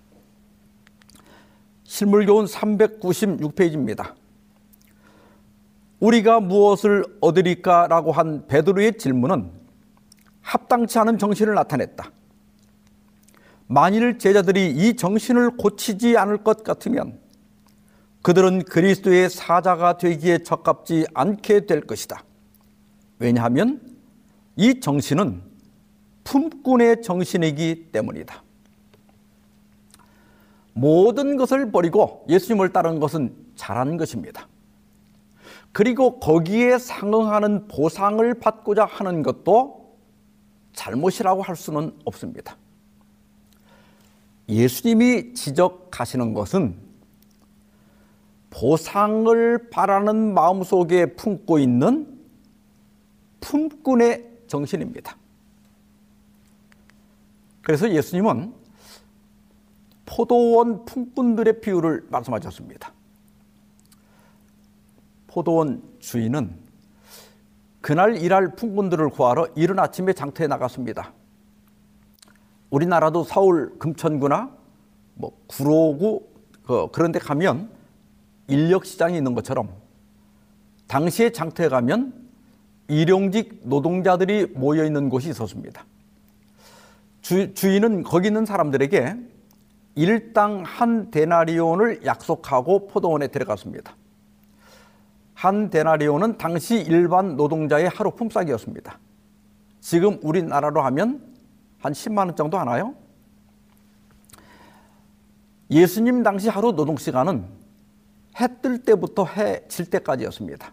실물교훈 1.85 2.45
396페이지입니다. 2.45 4.13
우리가 5.99 6.41
무엇을 6.41 7.07
얻으리까라고 7.23 8.13
한 8.13 8.47
베드로의 8.49 8.99
질문은 8.99 9.51
합당치 10.43 10.99
않은 10.99 11.17
정신을 11.17 11.55
나타냈다. 11.55 12.11
만일 13.73 14.19
제자들이 14.19 14.71
이 14.71 14.97
정신을 14.97 15.57
고치지 15.57 16.19
않을 16.19 16.45
것 16.45 16.63
같으면 16.63 17.19
그들은 18.21 18.65
그리스도의 18.65 19.31
사자가 19.31 19.97
되기에 19.97 20.43
적합지 20.43 21.07
않게 21.15 21.65
될 21.65 21.81
것이다. 21.81 22.23
왜냐하면 23.19 23.81
이 24.57 24.79
정신은 24.79 25.43
품꾼의 26.25 27.01
정신이기 27.01 27.89
때문이다. 27.93 28.43
모든 30.75 31.39
것을 31.39 31.73
버리고 31.73 32.27
예수님을 32.29 32.75
따른 32.75 33.01
것은 33.01 33.35
잘한 33.57 33.97
것입니다. 33.97 34.49
그리고 35.73 36.21
거기에 36.21 36.77
상응하는 36.77 37.69
보상을 37.69 38.35
받고자 38.35 38.85
하는 38.85 39.23
것도 39.23 39.97
잘못이라고 40.75 41.41
할 41.41 41.57
수는 41.57 41.93
없습니다. 42.05 42.57
예수님이 44.49 45.35
지적하시는 45.35 46.35
것은 46.35 46.77
보상을 48.51 49.71
바라는 49.71 50.35
마음 50.35 50.63
속에 50.63 51.15
품고 51.15 51.59
있는 51.59 52.21
품꾼의 53.41 54.29
정신입니다. 54.47 55.17
그래서 57.63 57.91
예수님은 57.91 58.53
포도원 60.05 60.85
품꾼들의 60.85 61.61
비유를 61.61 62.07
말씀하셨습니다. 62.11 62.93
포도원 65.29 65.83
주인은 66.01 66.55
그날 67.81 68.17
일할 68.17 68.55
품꾼들을 68.55 69.09
구하러 69.11 69.49
이른 69.57 69.79
아침에 69.79 70.13
장터에 70.13 70.47
나갔습니다. 70.47 71.13
우리나라도 72.73 73.23
서울 73.23 73.79
금천구나 73.79 74.51
뭐 75.15 75.33
구로구 75.47 76.27
그 76.65 76.89
그런 76.91 77.13
데 77.13 77.19
가면 77.19 77.71
인력 78.49 78.87
시장이 78.87 79.17
있는 79.17 79.35
것처럼 79.35 79.69
당시에 80.89 81.31
장터에 81.31 81.69
가면 81.69 82.15
일용직 82.89 83.61
노동자들이 83.65 84.47
모여 84.55 84.85
있는 84.85 85.11
곳이 85.11 85.29
있었습니다. 85.29 85.85
주, 87.21 87.55
주인은 87.55 88.03
거기 88.03 88.29
있는 88.29 88.47
사람들에게 88.47 89.17
일당 89.95 90.63
한 90.65 91.11
데나리온을 91.11 92.05
약속하고 92.07 92.89
포도원에 92.89 93.29
데려갔습니다. 93.29 93.95
한 95.35 95.69
데나리온은 95.69 96.39
당시 96.39 96.77
일반 96.77 97.37
노동자의 97.37 97.89
하루 97.89 98.11
품삯이었습니다. 98.13 98.99
지금 99.81 100.19
우리나라로 100.23 100.83
하면 100.83 101.32
한 101.83 101.92
10만 101.92 102.18
원 102.18 102.37
정도 102.37 102.59
하나요? 102.59 102.95
예수님 105.71 106.23
당시 106.23 106.49
하루 106.49 106.73
노동 106.73 106.97
시간은 106.97 107.45
해 108.40 108.47
뜰 108.62 108.83
때부터 108.83 109.25
해 109.27 109.66
질 109.68 109.87
때까지였습니다. 109.90 110.73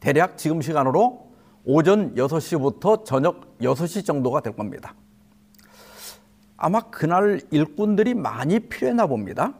대략 0.00 0.38
지금 0.38 0.62
시간으로 0.62 1.32
오전 1.64 2.14
6시부터 2.14 3.04
저녁 3.04 3.58
6시 3.58 4.06
정도가 4.06 4.40
될 4.40 4.54
겁니다. 4.56 4.94
아마 6.56 6.80
그날 6.90 7.40
일꾼들이 7.50 8.14
많이 8.14 8.60
필요했나 8.60 9.06
봅니다. 9.06 9.54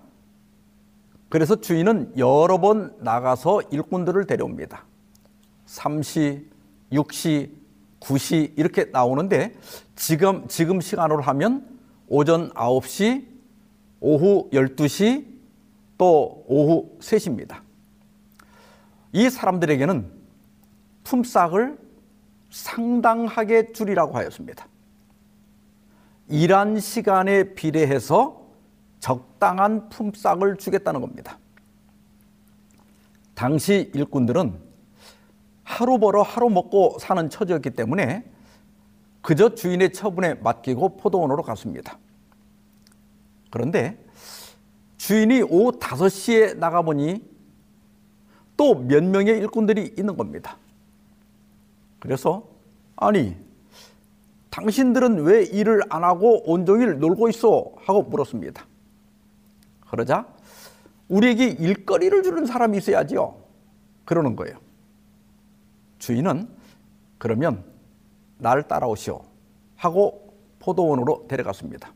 그래서 1.28 1.56
주인은 1.60 2.16
여러 2.16 2.58
번 2.58 2.96
나가서 3.00 3.62
일꾼들을 3.70 4.26
데려옵니다. 4.26 4.84
3시, 5.66 6.44
6시, 6.92 7.50
9시 8.00 8.54
이렇게 8.56 8.86
나오는데 8.86 9.54
지금 9.96 10.46
지금 10.48 10.80
시간으로 10.80 11.22
하면 11.22 11.78
오전 12.08 12.50
9시, 12.50 13.26
오후 14.00 14.48
12시, 14.52 15.26
또 15.98 16.44
오후 16.46 16.96
3시입니다. 17.00 17.60
이 19.12 19.28
사람들에게는 19.28 20.10
품삯을 21.04 21.78
상당하게 22.50 23.72
줄이라고 23.72 24.16
하였습니다. 24.16 24.66
일한 26.28 26.78
시간에 26.78 27.54
비례해서 27.54 28.48
적당한 29.00 29.88
품삯을 29.88 30.56
주겠다는 30.56 31.00
겁니다. 31.00 31.38
당시 33.34 33.90
일꾼들은 33.94 34.67
하루 35.68 35.98
벌어 35.98 36.22
하루 36.22 36.48
먹고 36.48 36.96
사는 36.98 37.28
처지였기 37.28 37.70
때문에 37.70 38.24
그저 39.20 39.54
주인의 39.54 39.92
처분에 39.92 40.34
맡기고 40.36 40.96
포도원으로 40.96 41.42
갔습니다. 41.42 41.98
그런데 43.50 44.02
주인이 44.96 45.42
오후 45.42 45.72
5시에 45.72 46.56
나가보니 46.56 47.22
또 48.56 48.74
몇 48.74 49.04
명의 49.04 49.38
일꾼들이 49.38 49.94
있는 49.98 50.16
겁니다. 50.16 50.56
그래서 52.00 52.48
아니 52.96 53.36
당신들은 54.48 55.20
왜 55.20 55.44
일을 55.44 55.82
안 55.90 56.02
하고 56.02 56.50
온종일 56.50 56.98
놀고 56.98 57.28
있어? 57.28 57.72
하고 57.84 58.02
물었습니다. 58.04 58.66
그러자 59.90 60.26
우리에게 61.08 61.46
일거리를 61.46 62.22
주는 62.22 62.46
사람이 62.46 62.78
있어야지요. 62.78 63.36
그러는 64.06 64.34
거예요. 64.34 64.67
주인은 65.98 66.48
그러면 67.18 67.64
날 68.38 68.66
따라오시오 68.66 69.22
하고 69.76 70.34
포도원으로 70.60 71.26
데려갔습니다. 71.28 71.92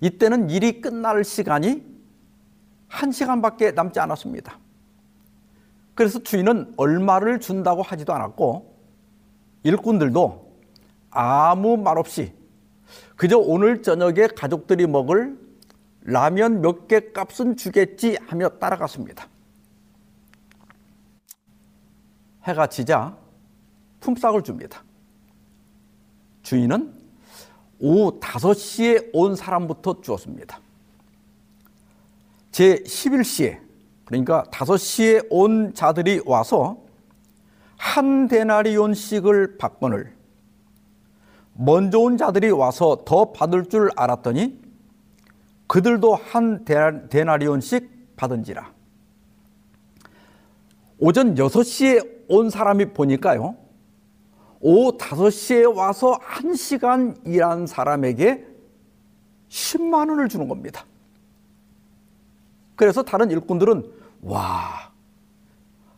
이때는 0.00 0.50
일이 0.50 0.80
끝날 0.80 1.24
시간이 1.24 1.84
한 2.88 3.12
시간밖에 3.12 3.72
남지 3.72 4.00
않았습니다. 4.00 4.58
그래서 5.94 6.22
주인은 6.22 6.74
얼마를 6.76 7.40
준다고 7.40 7.82
하지도 7.82 8.12
않았고 8.14 8.74
일꾼들도 9.62 10.50
아무 11.10 11.76
말 11.76 11.98
없이 11.98 12.32
그저 13.16 13.38
오늘 13.38 13.82
저녁에 13.82 14.28
가족들이 14.28 14.86
먹을 14.86 15.38
라면 16.02 16.62
몇 16.62 16.88
개 16.88 17.12
값은 17.12 17.56
주겠지 17.56 18.16
하며 18.26 18.48
따라갔습니다. 18.48 19.28
해가 22.44 22.66
지자 22.68 23.16
품삯을 24.00 24.42
줍니다. 24.42 24.82
주인은 26.42 26.94
오후 27.78 28.18
5시에 28.20 29.10
온 29.12 29.36
사람부터 29.36 30.00
주었습니다. 30.00 30.60
제 32.50 32.76
11시에 32.76 33.60
그러니까 34.04 34.44
5시에 34.50 35.26
온 35.30 35.72
자들이 35.74 36.22
와서 36.24 36.78
한 37.76 38.28
데나리온씩을 38.28 39.56
받거늘 39.56 40.14
먼저 41.54 41.98
온 41.98 42.16
자들이 42.16 42.50
와서 42.50 43.02
더 43.04 43.32
받을 43.32 43.66
줄 43.66 43.90
알았더니 43.96 44.60
그들도 45.66 46.14
한 46.14 46.64
데나리온씩 46.64 48.16
받은지라. 48.16 48.72
오전 50.98 51.34
6시에 51.34 52.19
온 52.30 52.48
사람이 52.48 52.92
보니까요. 52.92 53.56
오후 54.60 54.96
5시에 54.96 55.76
와서 55.76 56.16
1시간 56.20 57.26
일한 57.26 57.66
사람에게 57.66 58.46
10만 59.48 60.08
원을 60.08 60.28
주는 60.28 60.46
겁니다. 60.46 60.84
그래서 62.76 63.02
다른 63.02 63.32
일꾼들은 63.32 63.92
와, 64.22 64.92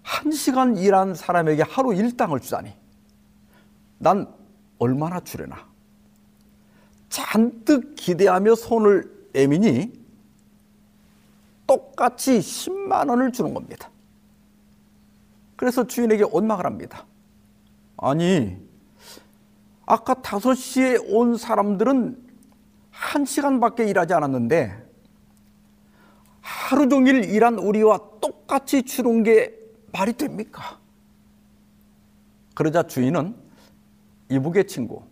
1시간 0.04 0.78
일한 0.78 1.14
사람에게 1.14 1.64
하루 1.64 1.92
일당을 1.92 2.40
주다니. 2.40 2.72
난 3.98 4.26
얼마나 4.78 5.20
주려나. 5.20 5.66
잔뜩 7.10 7.94
기대하며 7.94 8.54
손을 8.54 9.28
내미니 9.34 9.92
똑같이 11.66 12.38
10만 12.38 13.10
원을 13.10 13.32
주는 13.32 13.52
겁니다. 13.52 13.91
그래서 15.62 15.86
주인에게 15.86 16.24
원망을 16.24 16.66
합니다. 16.66 17.06
아니, 17.96 18.58
아까 19.86 20.14
5시에 20.14 21.00
온 21.06 21.36
사람들은 21.36 22.20
1시간밖에 22.92 23.88
일하지 23.88 24.12
않았는데 24.12 24.90
하루 26.40 26.88
종일 26.88 27.22
일한 27.26 27.60
우리와 27.60 28.00
똑같이 28.20 28.82
주는 28.82 29.22
게 29.22 29.56
말이 29.92 30.14
됩니까? 30.14 30.80
그러자 32.56 32.82
주인은 32.82 33.36
이북의 34.30 34.66
친구, 34.66 35.04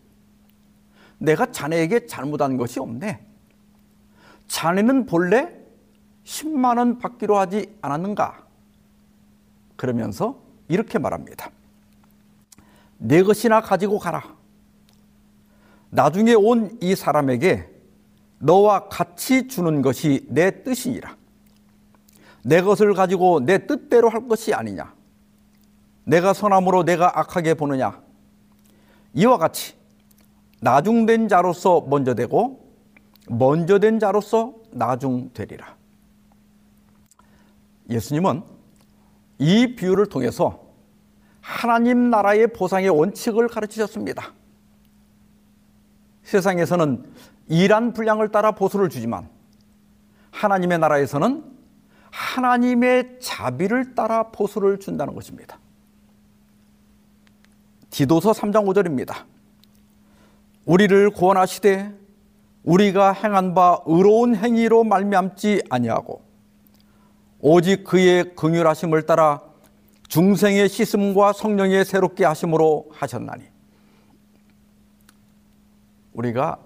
내가 1.18 1.52
자네에게 1.52 2.06
잘못한 2.06 2.56
것이 2.56 2.80
없네. 2.80 3.24
자네는 4.48 5.06
본래 5.06 5.54
10만 6.24 6.76
원 6.78 6.98
받기로 6.98 7.38
하지 7.38 7.72
않았는가? 7.82 8.49
그러면서 9.80 10.38
이렇게 10.68 10.98
말합니다. 10.98 11.50
내 12.98 13.22
것이나 13.22 13.62
가지고 13.62 13.98
가라. 13.98 14.36
나중에 15.88 16.34
온 16.34 16.76
이 16.82 16.94
사람에게 16.94 17.66
너와 18.40 18.90
같이 18.90 19.48
주는 19.48 19.80
것이 19.80 20.26
내 20.28 20.62
뜻이니라. 20.64 21.16
내 22.44 22.60
것을 22.60 22.92
가지고 22.92 23.40
내 23.40 23.66
뜻대로 23.66 24.10
할 24.10 24.28
것이 24.28 24.52
아니냐. 24.52 24.92
내가 26.04 26.34
선함으로 26.34 26.84
내가 26.84 27.18
악하게 27.18 27.54
보느냐. 27.54 28.02
이와 29.14 29.38
같이 29.38 29.74
나중된 30.60 31.28
자로서 31.28 31.86
먼저 31.88 32.14
되고 32.14 32.70
먼저 33.30 33.78
된 33.78 33.98
자로서 33.98 34.52
나중 34.72 35.30
되리라. 35.32 35.74
예수님은 37.88 38.59
이 39.40 39.74
비유를 39.74 40.06
통해서 40.06 40.60
하나님 41.40 42.10
나라의 42.10 42.52
보상의 42.52 42.90
원칙을 42.90 43.48
가르치셨습니다. 43.48 44.34
세상에서는 46.22 47.04
일한 47.48 47.94
분량을 47.94 48.28
따라 48.28 48.52
보수를 48.52 48.90
주지만 48.90 49.28
하나님의 50.30 50.78
나라에서는 50.78 51.42
하나님의 52.10 53.18
자비를 53.20 53.94
따라 53.94 54.24
보수를 54.24 54.78
준다는 54.78 55.14
것입니다. 55.14 55.58
디도서 57.88 58.32
3장 58.32 58.66
5절입니다. 58.66 59.24
우리를 60.66 61.10
구원하시되 61.10 61.98
우리가 62.64 63.12
행한 63.12 63.54
바 63.54 63.80
의로운 63.86 64.36
행위로 64.36 64.84
말미암지 64.84 65.62
아니하고 65.70 66.29
오직 67.40 67.84
그의 67.84 68.34
긍휼하심을 68.34 69.06
따라 69.06 69.42
중생의 70.08 70.68
씻음과 70.68 71.32
성령의 71.32 71.84
새롭게 71.84 72.24
하심으로 72.24 72.90
하셨나니 72.92 73.44
우리가 76.12 76.58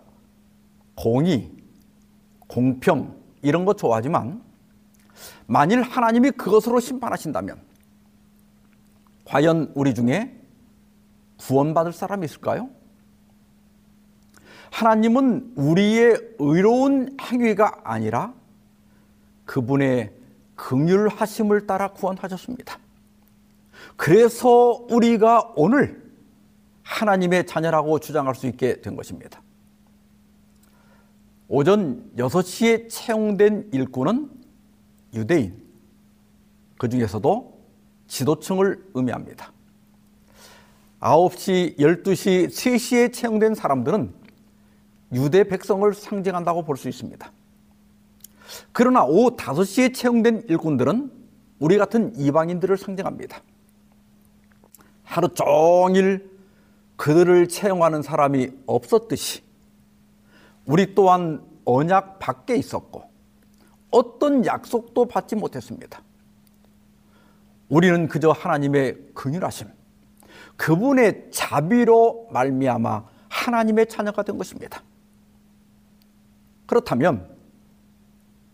공의, 0.95 1.51
공평 2.49 3.15
이런 3.43 3.65
거 3.65 3.75
좋아하지만 3.75 4.43
만일 5.47 5.83
하나님이 5.83 6.33
그것으로 6.33 6.81
심판하신다면 6.81 7.61
과연 9.25 9.73
우리 9.75 9.95
중에 9.95 10.41
구원받을 11.39 11.93
사람이 11.93 12.25
있을까요? 12.25 12.71
하나님은 14.71 15.53
우리의 15.57 16.17
의로운 16.39 17.17
행위가 17.21 17.83
아니라 17.85 18.33
그분의 19.45 20.13
긍휼하심을 20.57 21.67
따라 21.67 21.89
구원하셨습니다. 21.93 22.79
그래서 23.97 24.87
우리가 24.91 25.53
오늘 25.57 26.03
하나님의 26.83 27.47
자녀라고 27.47 27.99
주장할 27.99 28.35
수 28.35 28.47
있게 28.47 28.81
된 28.81 28.97
것입니다. 28.97 29.43
오전 31.49 32.11
6시에 32.17 32.89
채용된 32.89 33.71
일꾼은 33.73 34.31
유대인, 35.15 35.63
그 36.79 36.89
중에서도 36.89 37.55
지도층을 38.07 38.91
의미합니다. 38.95 39.53
9시, 41.01 41.79
12시, 41.79 42.47
3시에 42.47 43.13
채용된 43.13 43.55
사람들은 43.55 44.13
유대 45.13 45.45
백성을 45.45 45.93
상징한다고 45.93 46.65
볼 46.65 46.77
수 46.77 46.89
있습니다. 46.89 47.31
그러나 48.73 49.05
오후 49.05 49.37
5시에 49.37 49.95
채용된 49.95 50.45
일꾼들은 50.49 51.11
우리 51.59 51.79
같은 51.79 52.15
이방인들을 52.17 52.77
상징합니다. 52.77 53.41
하루 55.03 55.29
종일 55.35 56.31
그들을 56.97 57.49
채용하는 57.49 58.03
사람이 58.03 58.51
없었듯이 58.67 59.43
우리 60.67 60.95
또한 60.95 61.43
언약 61.65 62.19
밖에 62.19 62.57
있었고 62.57 63.05
어떤 63.91 64.45
약속도 64.45 65.07
받지 65.07 65.37
못했습니다. 65.37 66.03
우리는 67.69 68.09
그저 68.09 68.31
하나님의 68.31 68.97
긍휼하심, 69.15 69.69
그분의 70.57 71.29
자비로 71.31 72.29
말미암아 72.33 73.05
하나님의 73.29 73.89
자녀가 73.89 74.23
된 74.23 74.37
것입니다. 74.37 74.83
그렇다면 76.67 77.34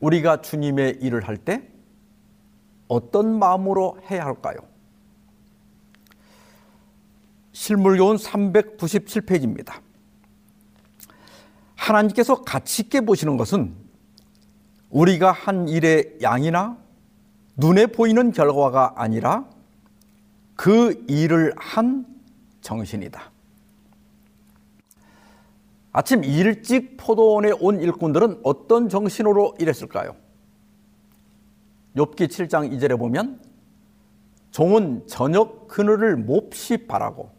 우리가 0.01 0.41
주님의 0.41 0.99
일을 1.01 1.27
할 1.29 1.37
때 1.37 1.69
어떤 2.89 3.39
마음으로 3.39 3.99
해야 4.11 4.25
할까요? 4.25 4.57
실물요원 7.53 8.17
397페이지입니다. 8.17 9.81
하나님께서 11.77 12.43
가치 12.43 12.83
있게 12.83 13.01
보시는 13.03 13.37
것은 13.37 13.75
우리가 14.91 15.31
한 15.31 15.69
일의 15.69 16.19
양이나 16.21 16.77
눈에 17.57 17.87
보이는 17.87 18.33
결과가 18.33 18.95
아니라 18.97 19.49
그 20.57 21.05
일을 21.09 21.55
한 21.57 22.07
정신이다. 22.61 23.30
아침 25.93 26.23
일찍 26.23 26.97
포도원에 26.97 27.51
온 27.61 27.81
일꾼들은 27.81 28.41
어떤 28.45 28.89
정신으로 28.89 29.55
일했을까요? 29.59 30.15
욥기 31.97 32.29
7장 32.29 32.71
2절에 32.73 32.97
보면 32.99 33.43
종은 34.53 35.07
저녁 35.07 35.67
그늘을 35.69 36.17
몹시 36.17 36.87
바라고 36.87 37.31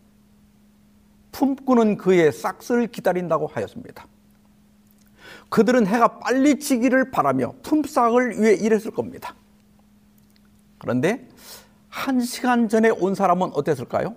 품꾸는 1.32 1.98
그의 1.98 2.32
싹스를 2.32 2.88
기다린다고 2.88 3.48
하였습니다. 3.48 4.06
그들은 5.50 5.88
해가 5.88 6.20
빨리 6.20 6.60
지기를 6.60 7.12
바라며 7.12 7.54
품삯을 7.64 8.42
위해 8.42 8.54
일했을 8.54 8.92
겁니다. 8.92 9.36
그런데 10.78 11.28
한 11.90 12.22
시간 12.22 12.68
전에 12.68 12.90
온 12.90 13.16
사람은 13.16 13.52
어땠을까요? 13.54 14.16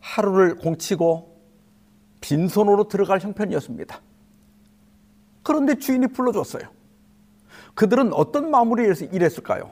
하루를 0.00 0.56
공치고 0.56 1.31
빈손으로 2.22 2.88
들어갈 2.88 3.20
형편이었습니다. 3.20 4.00
그런데 5.42 5.78
주인이 5.78 6.06
불러줬어요. 6.06 6.62
그들은 7.74 8.14
어떤 8.14 8.50
마음으로 8.50 8.82
일했을까요? 8.84 9.70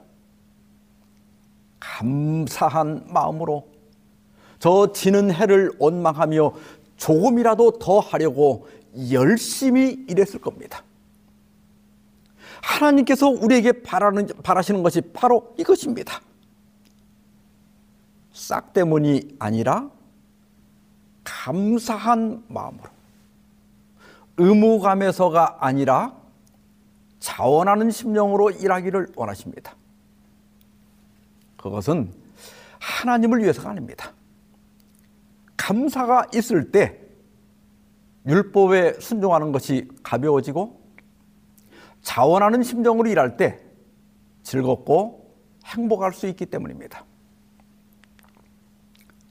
감사한 1.78 3.06
마음으로 3.08 3.68
저 4.58 4.92
지는 4.92 5.32
해를 5.32 5.72
원망하며 5.78 6.52
조금이라도 6.98 7.78
더 7.78 7.98
하려고 8.00 8.68
열심히 9.10 10.04
일했을 10.08 10.40
겁니다. 10.40 10.82
하나님께서 12.62 13.28
우리에게 13.28 13.82
바라는, 13.82 14.26
바라시는 14.42 14.82
것이 14.82 15.00
바로 15.00 15.54
이것입니다. 15.56 16.20
싹 18.32 18.72
때문이 18.72 19.36
아니라 19.38 19.90
감사한 21.24 22.44
마음으로 22.48 22.88
의무감에서가 24.36 25.58
아니라 25.60 26.16
자원하는 27.18 27.90
심령으로 27.90 28.50
일하기를 28.50 29.12
원하십니다. 29.14 29.76
그것은 31.56 32.12
하나님을 32.78 33.42
위해서가 33.42 33.70
아닙니다. 33.70 34.12
감사가 35.56 36.26
있을 36.34 36.72
때 36.72 36.98
율법에 38.26 39.00
순종하는 39.00 39.52
것이 39.52 39.88
가벼워지고 40.02 40.80
자원하는 42.02 42.62
심정으로 42.62 43.08
일할 43.08 43.36
때 43.36 43.60
즐겁고 44.42 45.36
행복할 45.66 46.12
수 46.12 46.26
있기 46.26 46.46
때문입니다. 46.46 47.04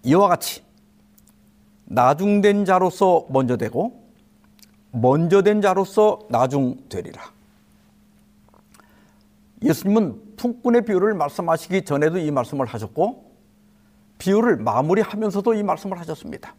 이와 0.03 0.27
같이 0.27 0.63
나중된 1.89 2.65
자로서 2.65 3.25
먼저 3.29 3.57
되고 3.57 4.07
먼저 4.91 5.41
된 5.41 5.61
자로서 5.61 6.19
나중되리라. 6.29 7.21
예수님은 9.61 10.35
품꾼의 10.37 10.85
비유를 10.85 11.15
말씀하시기 11.15 11.83
전에도 11.83 12.17
이 12.17 12.31
말씀을 12.31 12.65
하셨고 12.65 13.29
비유를 14.19 14.57
마무리하면서도 14.57 15.53
이 15.55 15.63
말씀을 15.63 15.99
하셨습니다. 15.99 16.55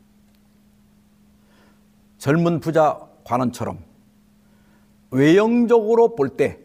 젊은 2.19 2.61
부자 2.61 3.01
관원처럼 3.25 3.79
외형적으로 5.11 6.15
볼 6.15 6.37
때 6.37 6.59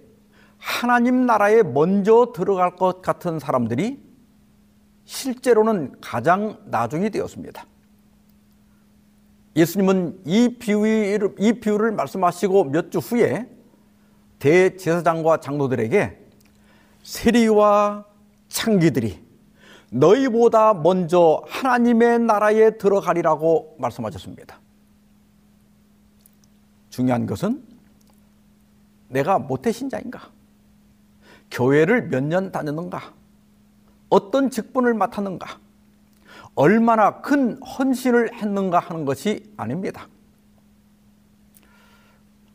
하나님 0.58 1.26
나라에 1.28 1.62
먼저 1.62 2.34
들어갈 2.36 2.76
것 2.76 3.02
같은 3.02 3.40
사람들이 3.40 4.04
실제로는 5.06 5.96
가장 6.02 6.58
나중이 6.66 7.12
되었습니다. 7.12 7.66
예수님은 9.56 10.22
이 10.26 10.58
비유를, 10.60 11.36
이 11.40 11.54
비유를 11.54 11.92
말씀하시고 11.94 12.66
몇 12.66 12.90
주 12.90 13.00
후에 13.00 13.50
대제사장과 14.40 15.40
장로들에게 15.40 16.20
세리와 17.04 18.06
창기들이 18.50 19.24
너희보다 19.92 20.74
먼저 20.74 21.44
하나님의 21.48 22.20
나라에 22.20 22.72
들어가리라고 22.78 23.76
말씀하셨습니다. 23.80 24.60
중요한 26.90 27.26
것은 27.26 27.64
내가 29.10 29.40
모태신자인가? 29.40 30.32
교회를 31.52 32.10
몇 32.10 32.24
년 32.24 32.52
다녔는가? 32.52 33.14
어떤 34.10 34.50
직분을 34.50 34.94
맡았는가? 34.96 35.60
얼마나 36.56 37.22
큰 37.22 37.62
헌신을 37.62 38.34
했는가 38.34 38.80
하는 38.80 39.06
것이 39.06 39.54
아닙니다. 39.58 40.08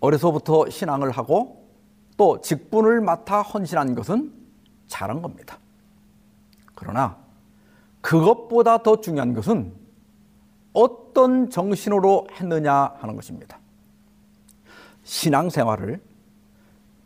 어려서부터 0.01 0.71
신앙을 0.71 1.11
하고 1.11 1.69
또 2.17 2.41
직분을 2.41 3.01
맡아 3.03 3.43
헌신한 3.43 3.95
것은 3.95 4.33
잘한 4.89 5.23
겁니다. 5.23 5.59
그러나 6.75 7.19
그것보다 8.01 8.83
더 8.83 9.01
중요한 9.01 9.35
것은 9.35 9.73
어떤 10.73 11.51
정신으로 11.51 12.29
했느냐 12.33 12.95
하는 12.99 13.17
것입니다. 13.17 13.59
신앙생활을 15.05 16.01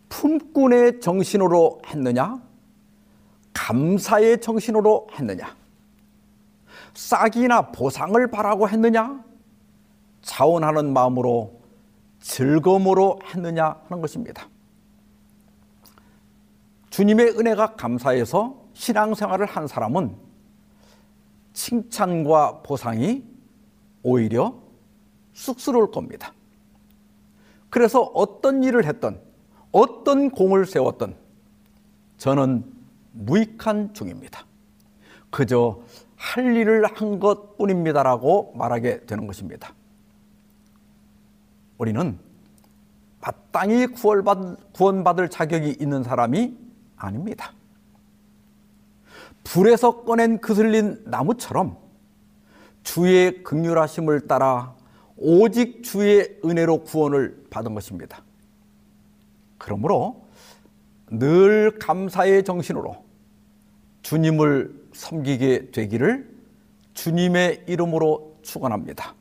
품꾼의 0.08 1.00
정신으로 1.00 1.80
했느냐, 1.86 2.40
감사의 3.52 4.40
정신으로 4.40 5.08
했느냐, 5.12 5.56
싹이나 6.94 7.72
보상을 7.72 8.26
바라고 8.30 8.68
했느냐, 8.68 9.22
자원하는 10.22 10.92
마음으로 10.92 11.60
즐거움으로 12.20 13.18
했느냐 13.24 13.80
하는 13.88 14.00
것입니다. 14.00 14.48
주님의 16.90 17.30
은혜가 17.38 17.74
감사해서 17.74 18.56
신앙생활을 18.72 19.46
한 19.46 19.66
사람은 19.66 20.16
칭찬과 21.52 22.62
보상이 22.62 23.24
오히려 24.02 24.54
쑥스러울 25.32 25.90
겁니다. 25.90 26.32
그래서 27.68 28.02
어떤 28.14 28.62
일을 28.62 28.86
했던 28.86 29.20
어떤 29.72 30.30
공을 30.30 30.66
세웠던 30.66 31.16
저는 32.18 32.64
무익한 33.12 33.92
중입니다. 33.92 34.46
그저 35.30 35.82
할 36.24 36.56
일을 36.56 36.86
한 36.86 37.20
것 37.20 37.58
뿐입니다라고 37.58 38.54
말하게 38.56 39.04
되는 39.04 39.26
것입니다. 39.26 39.74
우리는 41.76 42.18
마땅히 43.20 43.86
구원받을 44.72 45.28
자격이 45.28 45.76
있는 45.80 46.02
사람이 46.02 46.56
아닙니다. 46.96 47.52
불에서 49.44 50.04
꺼낸 50.04 50.38
그슬린 50.38 51.02
나무처럼 51.04 51.76
주의 52.82 53.42
극률하심을 53.42 54.26
따라 54.26 54.74
오직 55.16 55.82
주의 55.84 56.38
은혜로 56.44 56.84
구원을 56.84 57.44
받은 57.50 57.74
것입니다. 57.74 58.22
그러므로 59.58 60.26
늘 61.10 61.78
감사의 61.78 62.44
정신으로 62.44 63.04
주님을 64.02 64.83
섬기게 64.94 65.70
되기를 65.70 66.32
주님의 66.94 67.64
이름으로 67.66 68.38
축원합니다. 68.42 69.14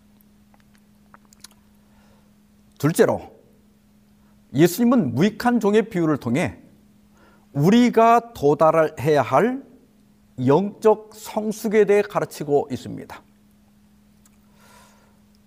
둘째로 2.78 3.34
예수님은 4.53 5.15
무익한 5.15 5.59
종의 5.59 5.89
비유를 5.89 6.17
통해 6.17 6.59
우리가 7.53 8.34
도달해야 8.34 9.21
할 9.21 9.63
영적 10.45 11.11
성숙에 11.13 11.86
대해 11.86 12.01
가르치고 12.01 12.67
있습니다. 12.71 13.21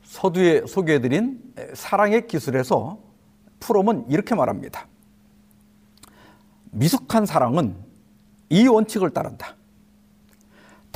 서두에 0.05 0.67
소개해드린 0.67 1.55
사랑의 1.75 2.27
기술에서 2.27 2.99
프롬은 3.61 4.07
이렇게 4.09 4.35
말합니다. 4.35 4.87
미숙한 6.71 7.27
사랑은 7.27 7.77
이 8.49 8.67
원칙을 8.67 9.11
따른다. 9.11 9.57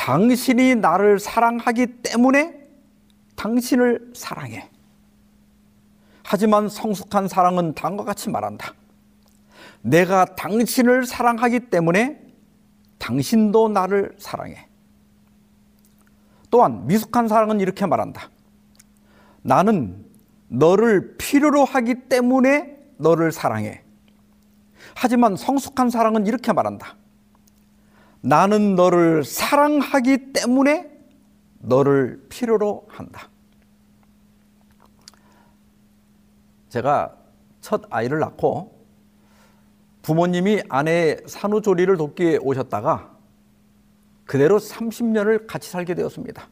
당신이 0.01 0.77
나를 0.77 1.19
사랑하기 1.19 2.01
때문에 2.03 2.59
당신을 3.37 4.13
사랑해. 4.15 4.71
하지만 6.23 6.71
성숙한 6.71 7.29
사랑은 7.29 7.75
다음과 7.75 8.05
같이 8.05 8.31
말한다. 8.31 8.73
내가 9.83 10.25
당신을 10.25 11.05
사랑하기 11.05 11.69
때문에 11.69 12.19
당신도 12.97 13.69
나를 13.69 14.17
사랑해. 14.19 14.67
또한 16.51 16.87
미숙한 16.87 17.29
사랑은 17.29 17.61
이렇게 17.61 17.85
말한다. 17.85 18.31
나는 19.43 20.07
너를 20.49 21.19
필요로 21.19 21.67
하기 21.67 22.09
때문에 22.09 22.79
너를 22.97 23.33
사랑해. 23.33 23.83
하지만 24.95 25.37
성숙한 25.37 25.91
사랑은 25.91 26.27
이렇게 26.27 26.55
말한다. 26.55 26.97
나는 28.23 28.75
너를 28.75 29.25
사랑하기 29.25 30.33
때문에 30.33 30.91
너를 31.61 32.27
필요로 32.29 32.87
한다. 32.89 33.29
제가 36.69 37.17
첫 37.61 37.83
아이를 37.91 38.21
낳고 38.21 38.79
부모님이 40.03 40.63
아내의 40.69 41.23
산후조리를 41.27 41.97
돕기 41.97 42.39
오셨다가 42.41 43.17
그대로 44.25 44.59
30년을 44.59 45.47
같이 45.47 45.71
살게 45.71 45.95
되었습니다. 45.95 46.49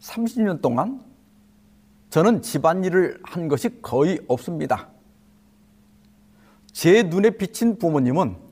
30년 0.00 0.60
동안 0.60 1.02
저는 2.10 2.42
집안일을 2.42 3.20
한 3.22 3.48
것이 3.48 3.82
거의 3.82 4.20
없습니다. 4.28 4.88
제 6.72 7.02
눈에 7.02 7.30
비친 7.30 7.78
부모님은 7.78 8.43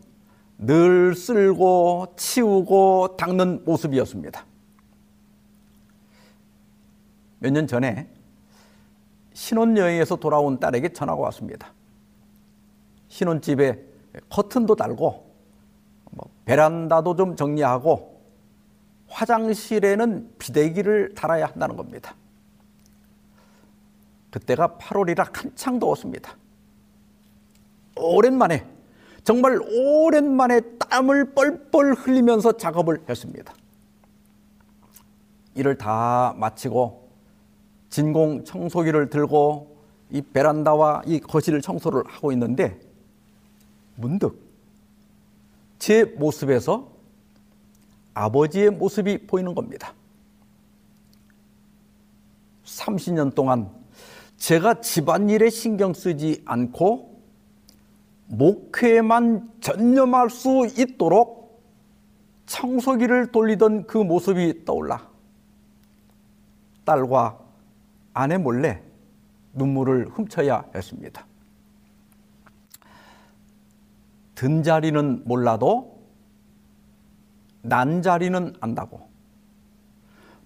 늘 0.64 1.14
쓸고 1.14 2.14
치우고 2.16 3.16
닦는 3.16 3.64
모습이었습니다. 3.64 4.46
몇 7.40 7.50
년 7.52 7.66
전에 7.66 8.08
신혼여행에서 9.32 10.16
돌아온 10.16 10.60
딸에게 10.60 10.92
전화가 10.92 11.20
왔습니다. 11.22 11.72
신혼집에 13.08 13.82
커튼도 14.28 14.76
달고 14.76 15.34
뭐 16.12 16.30
베란다도 16.44 17.16
좀 17.16 17.34
정리하고 17.34 18.20
화장실에는 19.08 20.34
비대기를 20.38 21.14
달아야 21.14 21.46
한다는 21.46 21.76
겁니다. 21.76 22.14
그때가 24.30 24.78
8월이라 24.78 25.34
한창 25.34 25.78
더웠습니다. 25.78 26.36
오랜만에 27.96 28.66
정말 29.24 29.60
오랜만에 29.60 30.60
땀을 30.78 31.32
뻘뻘 31.34 31.94
흘리면서 31.94 32.56
작업을 32.56 33.02
했습니다. 33.08 33.54
일을 35.54 35.76
다 35.76 36.34
마치고 36.36 37.08
진공 37.90 38.44
청소기를 38.44 39.10
들고 39.10 39.76
이 40.10 40.22
베란다와 40.22 41.02
이 41.06 41.20
거실 41.20 41.60
청소를 41.60 42.02
하고 42.06 42.32
있는데 42.32 42.80
문득 43.96 44.40
제 45.78 46.04
모습에서 46.04 46.90
아버지의 48.14 48.70
모습이 48.70 49.26
보이는 49.26 49.54
겁니다. 49.54 49.94
30년 52.64 53.34
동안 53.34 53.70
제가 54.36 54.80
집안일에 54.80 55.50
신경 55.50 55.92
쓰지 55.92 56.42
않고 56.44 57.11
목회에만 58.32 59.50
전념할 59.60 60.30
수 60.30 60.66
있도록 60.78 61.62
청소기를 62.46 63.30
돌리던 63.30 63.86
그 63.86 63.98
모습이 63.98 64.64
떠올라 64.64 65.06
딸과 66.86 67.38
아내 68.14 68.38
몰래 68.38 68.82
눈물을 69.52 70.08
훔쳐야 70.08 70.64
했습니다. 70.74 71.26
든 74.34 74.62
자리는 74.62 75.22
몰라도 75.26 76.02
난 77.60 78.00
자리는 78.02 78.54
안다고. 78.60 79.08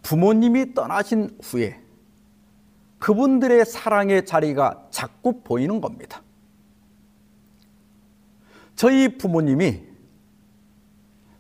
부모님이 0.03 0.75
떠나신 0.75 1.39
후에 1.41 1.81
그분들의 2.99 3.65
사랑의 3.65 4.27
자리가 4.27 4.89
자꾸 4.91 5.41
보이는 5.43 5.81
겁니다. 5.81 6.21
저희 8.77 9.17
부모님이 9.17 9.83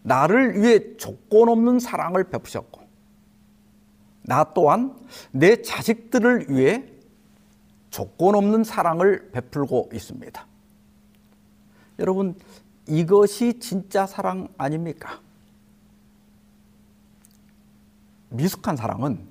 나를 0.02 0.60
위해 0.60 0.96
조건 0.96 1.48
없는 1.48 1.78
사랑을 1.78 2.24
베푸셨고, 2.24 2.80
나 4.22 4.52
또한 4.54 4.98
내 5.30 5.62
자식들을 5.62 6.46
위해 6.50 6.84
조건 7.90 8.34
없는 8.34 8.64
사랑을 8.64 9.30
베풀고 9.30 9.90
있습니다. 9.92 10.46
여러분, 11.98 12.34
이것이 12.88 13.58
진짜 13.58 14.06
사랑 14.06 14.48
아닙니까? 14.58 15.20
미숙한 18.30 18.76
사랑은 18.76 19.26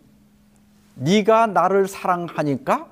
네가 0.95 1.47
나를 1.47 1.87
사랑하니까 1.87 2.89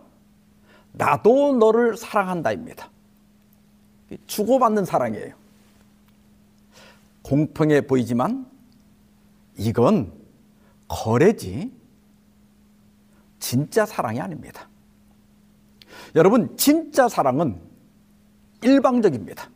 나도 0.91 1.57
너를 1.57 1.97
사랑한다입니다. 1.97 2.92
주고받는 4.27 4.85
사랑이에요. 4.85 5.33
공평해 7.21 7.81
보이지만 7.81 8.45
이건 9.57 10.11
거래지 10.87 11.71
진짜 13.39 13.85
사랑이 13.85 14.19
아닙니다. 14.19 14.69
여러분, 16.15 16.55
진짜 16.57 17.09
사랑은 17.09 17.59
일방적입니다. 18.61 19.49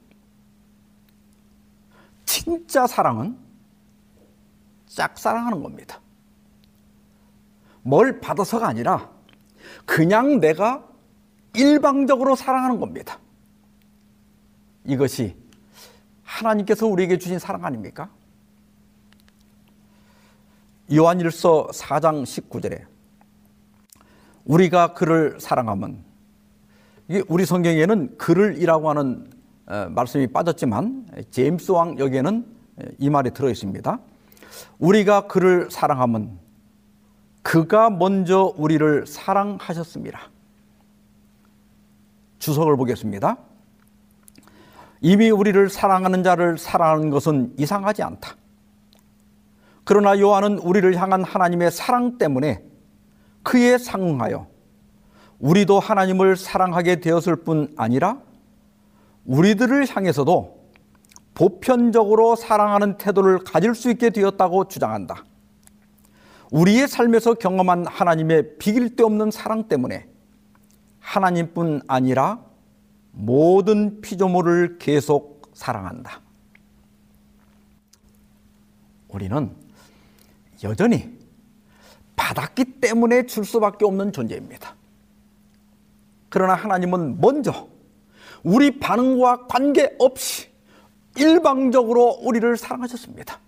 진짜 2.25 2.87
사랑은 2.87 3.37
짝사랑하는 4.87 5.61
겁니다. 5.61 5.99
뭘 7.81 8.19
받아서가 8.19 8.67
아니라 8.67 9.09
그냥 9.85 10.39
내가 10.39 10.85
일방적으로 11.55 12.35
사랑하는 12.35 12.79
겁니다. 12.79 13.19
이것이 14.87 15.35
하나님께서 16.23 16.87
우리에게 16.87 17.17
주신 17.17 17.37
사랑 17.37 17.65
아닙니까? 17.65 18.09
요한일서 20.91 21.67
4장 21.73 22.23
19절에 22.23 22.85
우리가 24.45 24.93
그를 24.93 25.37
사랑하면 25.39 26.03
이게 27.09 27.21
우리 27.27 27.45
성경에는 27.45 28.17
그를이라고 28.17 28.89
하는 28.89 29.29
어, 29.67 29.87
말씀이 29.89 30.27
빠졌지만 30.27 31.07
제임스 31.29 31.71
왕 31.73 31.99
여기에는 31.99 32.45
이 32.99 33.09
말이 33.09 33.31
들어 33.31 33.49
있습니다. 33.49 33.99
우리가 34.79 35.27
그를 35.27 35.69
사랑하면 35.69 36.39
그가 37.41 37.89
먼저 37.89 38.53
우리를 38.55 39.05
사랑하셨습니다. 39.05 40.29
주석을 42.39 42.77
보겠습니다. 42.77 43.37
이미 45.01 45.29
우리를 45.29 45.69
사랑하는 45.69 46.23
자를 46.23 46.57
사랑하는 46.57 47.09
것은 47.09 47.53
이상하지 47.57 48.03
않다. 48.03 48.35
그러나 49.83 50.19
요한은 50.19 50.57
우리를 50.59 50.95
향한 50.95 51.23
하나님의 51.23 51.71
사랑 51.71 52.17
때문에 52.17 52.63
그에 53.43 53.77
상응하여 53.77 54.47
우리도 55.39 55.79
하나님을 55.79 56.35
사랑하게 56.35 56.99
되었을 56.99 57.37
뿐 57.37 57.73
아니라 57.77 58.19
우리들을 59.25 59.87
향해서도 59.87 60.57
보편적으로 61.33 62.35
사랑하는 62.35 62.97
태도를 62.97 63.43
가질 63.43 63.75
수 63.75 63.91
있게 63.91 64.09
되었다고 64.09 64.67
주장한다. 64.67 65.23
우리의 66.51 66.87
삶에서 66.87 67.35
경험한 67.35 67.85
하나님의 67.85 68.57
비길 68.57 68.95
데 68.95 69.03
없는 69.03 69.31
사랑 69.31 69.67
때문에 69.67 70.07
하나님뿐 70.99 71.81
아니라 71.87 72.46
모든 73.17 73.99
피조물을 74.01 74.77
계속 74.77 75.51
사랑한다. 75.53 76.21
우리는 79.07 79.55
여전히 80.63 81.17
받았기 82.15 82.79
때문에 82.79 83.25
줄 83.25 83.43
수밖에 83.43 83.85
없는 83.85 84.11
존재입니다. 84.11 84.75
그러나 86.29 86.53
하나님은 86.53 87.19
먼저 87.19 87.67
우리 88.43 88.79
반응과 88.79 89.47
관계없이 89.47 90.49
일방적으로 91.15 92.19
우리를 92.21 92.55
사랑하셨습니다. 92.55 93.39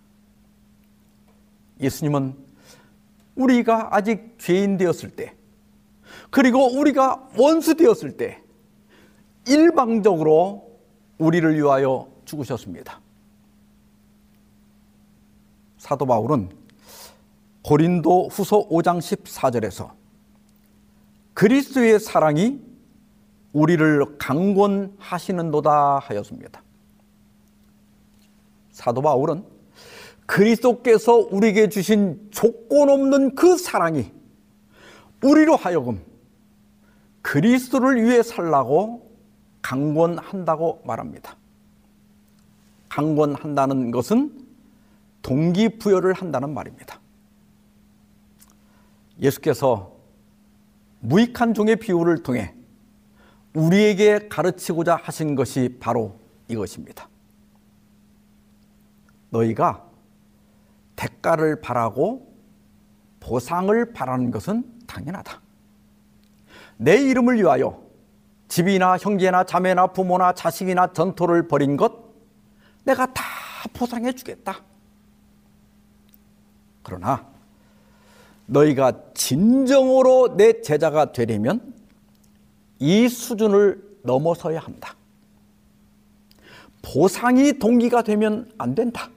예수님은 1.80 2.36
우리가 3.36 3.96
아직 3.96 4.36
죄인 4.40 4.78
되었을 4.78 5.12
때, 5.12 5.36
그리고 6.32 6.76
우리가 6.76 7.30
원수 7.38 7.76
되었을 7.76 8.18
때, 8.18 8.42
일방적으로 9.48 10.80
우리를 11.18 11.56
위하여 11.56 12.08
죽으셨습니다. 12.26 13.00
사도 15.78 16.06
바울은 16.06 16.50
고린도 17.64 18.30
후서 18.30 18.68
5장 18.70 19.00
14절에서 19.00 19.92
그리스도의 21.34 22.00
사랑이 22.00 22.60
우리를 23.54 24.18
강권하시는도다 24.18 26.00
하였습니다. 26.00 26.62
사도 28.72 29.02
바울은 29.02 29.44
그리스도께서 30.26 31.16
우리에게 31.16 31.70
주신 31.70 32.30
조건 32.32 32.90
없는 32.90 33.36
그 33.36 33.58
사랑이 33.58 34.12
우리로 35.24 35.56
하여금 35.56 36.02
그리스도를 37.22 38.04
위해 38.04 38.22
살라고 38.22 39.09
강권한다고 39.70 40.82
말합니다. 40.84 41.36
강권한다는 42.90 43.92
것은 43.92 44.48
동기부여를 45.22 46.14
한다는 46.14 46.56
말입니다. 46.56 47.00
예수께서 49.22 49.96
무익한 51.02 51.54
종의 51.54 51.76
비유를 51.76 52.24
통해 52.24 52.56
우리에게 53.54 54.28
가르치고자 54.28 54.96
하신 54.96 55.36
것이 55.36 55.78
바로 55.80 56.20
이것입니다. 56.48 57.08
너희가 59.30 59.88
대가를 60.96 61.62
바라고 61.62 62.34
보상을 63.20 63.94
바라는 63.94 64.32
것은 64.32 64.64
당연하다. 64.88 65.40
내 66.78 67.00
이름을 67.04 67.38
위하여 67.38 67.89
집이나 68.50 68.98
형제나 68.98 69.46
자매나 69.46 69.88
부모나 69.88 70.34
자식이나 70.34 70.92
전토를 70.92 71.48
벌인 71.48 71.78
것 71.78 71.94
내가 72.84 73.06
다 73.14 73.24
보상해 73.74 74.12
주겠다. 74.12 74.62
그러나 76.82 77.26
너희가 78.48 78.92
진정으로 79.14 80.36
내 80.36 80.62
제자가 80.62 81.12
되려면 81.12 81.74
이 82.80 83.08
수준을 83.08 84.00
넘어서야 84.04 84.60
한다. 84.60 84.96
보상이 86.82 87.60
동기가 87.60 88.02
되면 88.02 88.52
안 88.58 88.74
된다. 88.74 89.10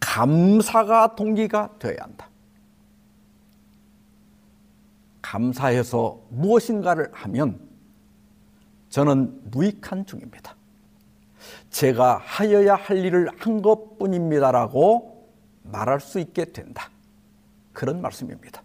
감사가 0.00 1.14
동기가 1.14 1.74
되어야 1.78 1.98
한다. 2.00 2.30
감사해서 5.20 6.22
무엇인가를 6.30 7.10
하면 7.12 7.67
저는 8.90 9.50
무익한 9.50 10.06
중입니다. 10.06 10.56
제가 11.70 12.20
하여야 12.24 12.74
할 12.74 12.98
일을 12.98 13.30
한 13.38 13.62
것뿐입니다라고 13.62 15.28
말할 15.62 16.00
수 16.00 16.18
있게 16.18 16.46
된다. 16.46 16.90
그런 17.72 18.00
말씀입니다. 18.00 18.62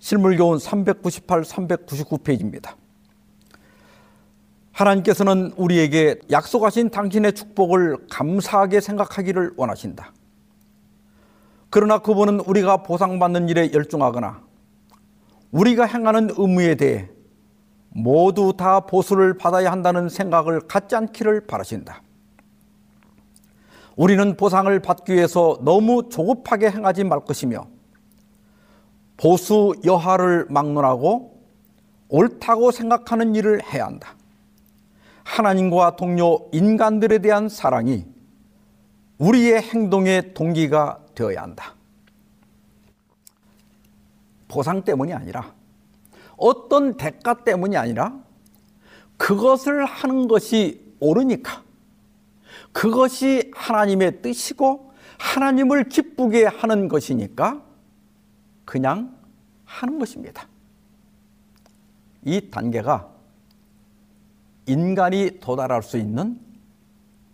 실물교훈 0.00 0.58
398, 0.58 1.42
399페이지입니다. 1.42 2.74
하나님께서는 4.72 5.52
우리에게 5.56 6.20
약속하신 6.30 6.90
당신의 6.90 7.34
축복을 7.34 8.06
감사하게 8.08 8.80
생각하기를 8.80 9.54
원하신다. 9.56 10.12
그러나 11.68 11.98
그분은 11.98 12.40
우리가 12.40 12.78
보상받는 12.78 13.48
일에 13.48 13.72
열중하거나 13.72 14.42
우리가 15.52 15.84
행하는 15.84 16.30
의무에 16.36 16.76
대해 16.76 17.10
모두 17.90 18.54
다 18.56 18.80
보수를 18.80 19.36
받아야 19.36 19.70
한다는 19.70 20.08
생각을 20.08 20.60
갖지 20.60 20.96
않기를 20.96 21.46
바라신다. 21.46 22.02
우리는 23.96 24.36
보상을 24.36 24.80
받기 24.80 25.12
위해서 25.12 25.58
너무 25.62 26.08
조급하게 26.08 26.70
행하지 26.70 27.04
말 27.04 27.20
것이며 27.20 27.66
보수 29.16 29.74
여하를 29.84 30.46
막론하고 30.48 31.38
옳다고 32.08 32.70
생각하는 32.70 33.34
일을 33.34 33.62
해야 33.72 33.86
한다. 33.86 34.14
하나님과 35.24 35.96
동료 35.96 36.48
인간들에 36.52 37.18
대한 37.18 37.48
사랑이 37.48 38.06
우리의 39.18 39.60
행동의 39.60 40.32
동기가 40.32 41.00
되어야 41.14 41.42
한다. 41.42 41.74
보상 44.48 44.82
때문이 44.82 45.12
아니라 45.12 45.52
어떤 46.40 46.96
대가 46.96 47.44
때문이 47.44 47.76
아니라 47.76 48.18
그것을 49.18 49.84
하는 49.84 50.26
것이 50.26 50.94
옳으니까 50.98 51.62
그것이 52.72 53.50
하나님의 53.54 54.22
뜻이고 54.22 54.92
하나님을 55.18 55.90
기쁘게 55.90 56.46
하는 56.46 56.88
것이니까 56.88 57.62
그냥 58.64 59.14
하는 59.66 59.98
것입니다. 59.98 60.48
이 62.24 62.50
단계가 62.50 63.12
인간이 64.66 65.40
도달할 65.40 65.82
수 65.82 65.98
있는 65.98 66.40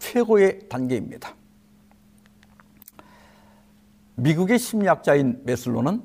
최고의 0.01 0.69
단계입니다. 0.69 1.35
미국의 4.17 4.59
심리학자인 4.59 5.43
메슬로는 5.45 6.03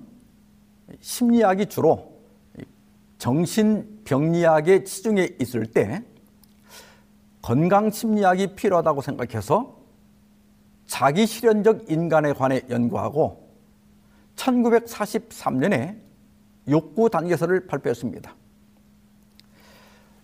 심리학이 1.00 1.68
주로 1.68 2.11
정신병리학의 3.22 4.84
치중에 4.84 5.30
있을 5.40 5.68
때 5.68 6.04
건강 7.44 7.92
심리학이 7.92 8.56
필요하다고 8.56 9.02
생각해서 9.02 9.78
자기 10.88 11.28
실현적 11.28 11.92
인간에 11.92 12.34
관해 12.34 12.64
연구하고 12.68 13.48
1943년에 14.36 16.00
욕구 16.70 17.12
단계서를 17.12 17.68
발표했습니다. 17.68 18.36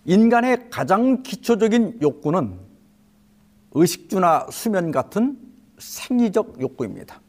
인간의 0.06 0.72
가장 0.72 1.22
기초적인 1.22 2.00
욕구는 2.02 2.60
의식주나 3.74 4.48
수면 4.50 4.92
같은 4.92 5.38
생리적 5.78 6.60
욕구입니다. 6.60 7.22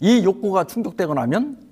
이 0.00 0.24
욕구가 0.24 0.64
충족되고 0.64 1.14
나면 1.14 1.63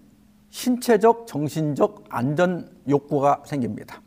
신체적, 0.52 1.26
정신적 1.26 2.04
안전 2.10 2.70
욕구가 2.86 3.42
생깁니다. 3.46 4.02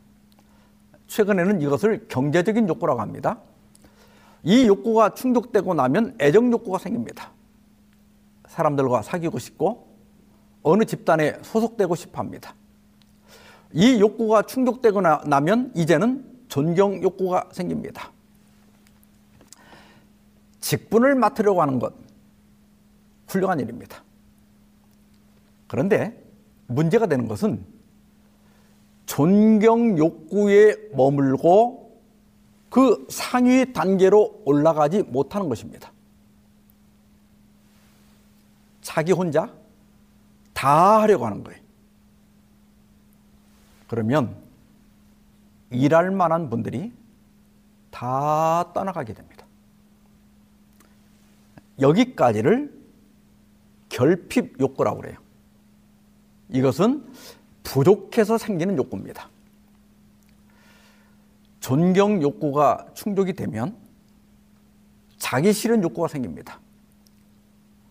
최근에는 1.08 1.60
이것을 1.60 2.06
경제적인 2.08 2.68
욕구라고 2.68 3.00
합니다. 3.00 3.40
이 4.44 4.64
욕구가 4.66 5.14
충족되고 5.14 5.74
나면 5.74 6.14
애정 6.20 6.52
욕구가 6.52 6.78
생깁니다. 6.78 7.32
사람들과 8.46 9.02
사귀고 9.02 9.40
싶고 9.40 9.88
어느 10.62 10.84
집단에 10.84 11.36
소속되고 11.42 11.96
싶어 11.96 12.20
합니다. 12.20 12.54
이 13.72 13.98
욕구가 14.00 14.42
충족되고 14.42 15.00
나- 15.00 15.22
나면 15.26 15.72
이제는 15.74 16.24
존경 16.48 17.02
욕구가 17.02 17.48
생깁니다. 17.50 18.12
직분을 20.60 21.16
맡으려고 21.16 21.60
하는 21.60 21.80
것 21.80 21.92
훌륭한 23.26 23.58
일입니다. 23.58 24.04
그런데 25.66 26.25
문제가 26.66 27.06
되는 27.06 27.28
것은 27.28 27.64
존경 29.06 29.96
욕구에 29.98 30.76
머물고 30.94 32.00
그 32.68 33.06
상위 33.08 33.72
단계로 33.72 34.42
올라가지 34.44 35.02
못하는 35.02 35.48
것입니다. 35.48 35.92
자기 38.82 39.12
혼자 39.12 39.52
다 40.52 41.02
하려고 41.02 41.26
하는 41.26 41.42
거예요. 41.44 41.60
그러면 43.88 44.36
일할 45.70 46.10
만한 46.10 46.50
분들이 46.50 46.92
다 47.90 48.70
떠나가게 48.74 49.14
됩니다. 49.14 49.46
여기까지를 51.80 52.74
결핍 53.88 54.60
욕구라고 54.60 55.00
그래요. 55.00 55.25
이것은 56.48 57.04
부족해서 57.62 58.38
생기는 58.38 58.76
욕구입니다. 58.76 59.28
존경 61.60 62.22
욕구가 62.22 62.86
충족이 62.94 63.32
되면 63.32 63.76
자기 65.18 65.52
싫은 65.52 65.82
욕구가 65.82 66.08
생깁니다. 66.08 66.60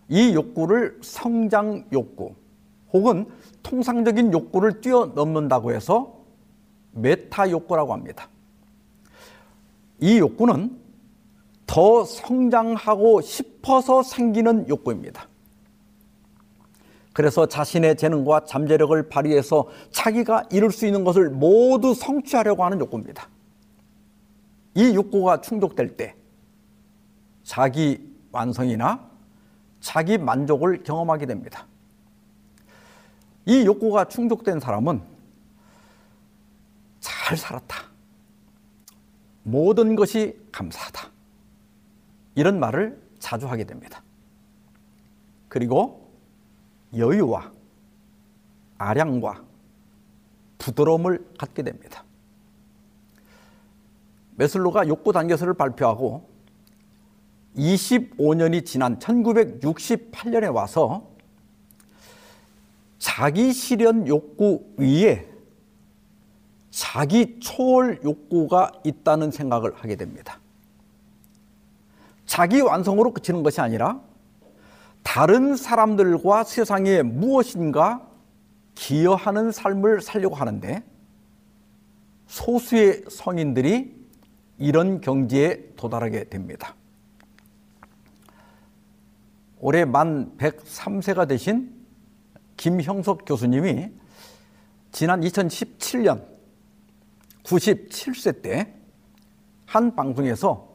이 0.08 0.34
욕구를 0.34 0.98
성장 1.02 1.84
욕구 1.92 2.34
혹은 2.92 3.26
통상적인 3.62 4.32
욕구를 4.32 4.80
뛰어넘는다고 4.80 5.72
해서 5.72 6.24
메타 6.92 7.50
욕구라고 7.50 7.92
합니다. 7.92 8.28
이 10.00 10.18
욕구는 10.18 10.78
더 11.66 12.04
성장하고 12.04 13.20
싶어서 13.20 14.02
생기는 14.02 14.66
욕구입니다. 14.68 15.28
그래서 17.16 17.46
자신의 17.46 17.96
재능과 17.96 18.44
잠재력을 18.44 19.08
발휘해서 19.08 19.66
자기가 19.90 20.42
이룰 20.50 20.70
수 20.70 20.84
있는 20.84 21.02
것을 21.02 21.30
모두 21.30 21.94
성취하려고 21.94 22.62
하는 22.62 22.78
욕구입니다. 22.78 23.30
이 24.74 24.94
욕구가 24.94 25.40
충족될 25.40 25.96
때 25.96 26.14
자기 27.42 28.06
완성이나 28.32 29.08
자기 29.80 30.18
만족을 30.18 30.82
경험하게 30.82 31.24
됩니다. 31.24 31.66
이 33.46 33.64
욕구가 33.64 34.08
충족된 34.08 34.60
사람은 34.60 35.00
잘 37.00 37.38
살았다. 37.38 37.78
모든 39.42 39.96
것이 39.96 40.38
감사하다. 40.52 41.08
이런 42.34 42.60
말을 42.60 43.00
자주 43.18 43.48
하게 43.48 43.64
됩니다. 43.64 44.02
그리고 45.48 46.05
여유와 46.96 47.52
아량과 48.78 49.44
부드러움을 50.58 51.26
갖게 51.38 51.62
됩니다. 51.62 52.04
메슬로가 54.36 54.88
욕구 54.88 55.12
단계서를 55.12 55.54
발표하고 55.54 56.28
25년이 57.56 58.66
지난 58.66 58.98
1968년에 58.98 60.52
와서 60.54 61.08
자기 62.98 63.52
실현 63.52 64.06
욕구 64.06 64.74
위에 64.76 65.26
자기 66.70 67.38
초월 67.40 68.00
욕구가 68.04 68.72
있다는 68.84 69.30
생각을 69.30 69.74
하게 69.76 69.96
됩니다. 69.96 70.38
자기 72.26 72.60
완성으로 72.60 73.14
그치는 73.14 73.42
것이 73.42 73.60
아니라 73.60 74.00
다른 75.06 75.54
사람들과 75.54 76.42
세상에 76.42 77.02
무엇인가 77.02 78.10
기여하는 78.74 79.52
삶을 79.52 80.00
살려고 80.00 80.34
하는데 80.34 80.82
소수의 82.26 83.04
성인들이 83.08 83.94
이런 84.58 85.00
경지에 85.00 85.74
도달하게 85.76 86.24
됩니다. 86.24 86.74
올해 89.60 89.84
만 89.84 90.36
103세가 90.38 91.28
되신 91.28 91.72
김형석 92.56 93.24
교수님이 93.26 93.92
지난 94.90 95.20
2017년 95.20 96.26
97세 97.44 98.42
때 98.42 98.76
한 99.66 99.94
방송에서 99.94 100.65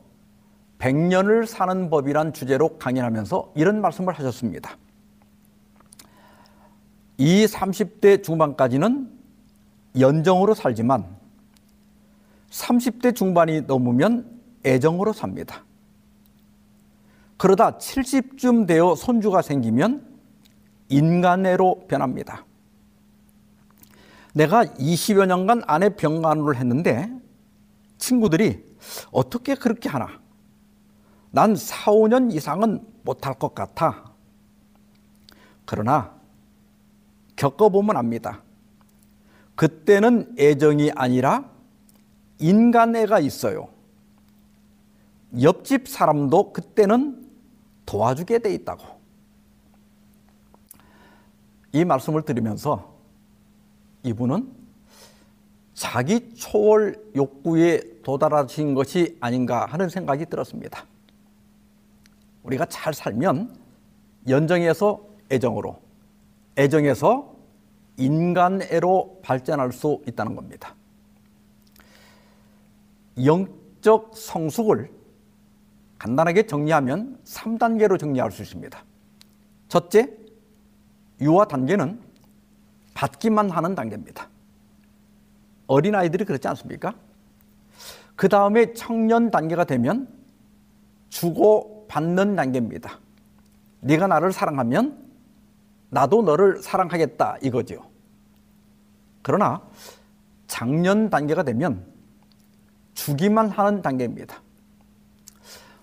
100년을 0.81 1.45
사는 1.45 1.89
법이란 1.91 2.33
주제로 2.33 2.77
강연하면서 2.79 3.53
이런 3.55 3.81
말씀을 3.81 4.13
하셨습니다. 4.15 4.77
이 7.17 7.45
30대 7.45 8.23
중반까지는 8.23 9.11
연정으로 9.99 10.55
살지만 10.55 11.05
30대 12.49 13.15
중반이 13.15 13.61
넘으면 13.61 14.41
애정으로 14.65 15.13
삽니다. 15.13 15.63
그러다 17.37 17.77
70쯤 17.77 18.65
되어 18.67 18.95
손주가 18.95 19.41
생기면 19.41 20.05
인간애로 20.89 21.85
변합니다. 21.87 22.45
내가 24.33 24.65
20여 24.65 25.27
년간 25.27 25.63
아내 25.67 25.89
병간호를 25.89 26.55
했는데 26.57 27.11
친구들이 27.97 28.63
어떻게 29.11 29.55
그렇게 29.55 29.89
하나? 29.89 30.20
난 31.31 31.55
4, 31.55 31.91
5년 31.91 32.33
이상은 32.33 32.85
못할 33.03 33.33
것 33.33 33.55
같아. 33.55 34.11
그러나 35.65 36.13
겪어보면 37.37 37.95
압니다. 37.95 38.41
그때는 39.55 40.35
애정이 40.37 40.91
아니라 40.95 41.49
인간애가 42.39 43.19
있어요. 43.19 43.69
옆집 45.41 45.87
사람도 45.87 46.51
그때는 46.51 47.29
도와주게 47.85 48.39
돼 48.39 48.53
있다고. 48.53 48.83
이 51.71 51.85
말씀을 51.85 52.23
들으면서 52.23 52.93
이분은 54.03 54.51
자기 55.73 56.33
초월 56.35 57.11
욕구에 57.15 58.01
도달하신 58.03 58.73
것이 58.73 59.17
아닌가 59.21 59.65
하는 59.65 59.87
생각이 59.87 60.25
들었습니다. 60.25 60.85
우리가 62.43 62.65
잘 62.65 62.93
살면 62.93 63.55
연정에서 64.27 65.01
애정으로, 65.31 65.79
애정에서 66.57 67.35
인간애로 67.97 69.19
발전할 69.21 69.71
수 69.71 70.01
있다는 70.07 70.35
겁니다. 70.35 70.75
영적 73.23 74.15
성숙을 74.15 74.91
간단하게 75.99 76.47
정리하면 76.47 77.19
3단계로 77.25 77.99
정리할 77.99 78.31
수 78.31 78.41
있습니다. 78.41 78.83
첫째, 79.67 80.17
유아 81.19 81.45
단계는 81.45 82.01
받기만 82.93 83.51
하는 83.51 83.75
단계입니다. 83.75 84.27
어린아이들이 85.67 86.25
그렇지 86.25 86.47
않습니까? 86.49 86.95
그 88.15 88.27
다음에 88.27 88.73
청년 88.73 89.31
단계가 89.31 89.63
되면 89.63 90.07
주고 91.09 91.80
받는 91.91 92.37
단계입니다. 92.37 92.99
네가 93.81 94.07
나를 94.07 94.31
사랑하면 94.31 95.11
나도 95.89 96.21
너를 96.21 96.63
사랑하겠다 96.63 97.39
이거죠. 97.41 97.83
그러나 99.21 99.61
장년 100.47 101.09
단계가 101.09 101.43
되면 101.43 101.85
주기만 102.93 103.49
하는 103.49 103.81
단계입니다. 103.81 104.41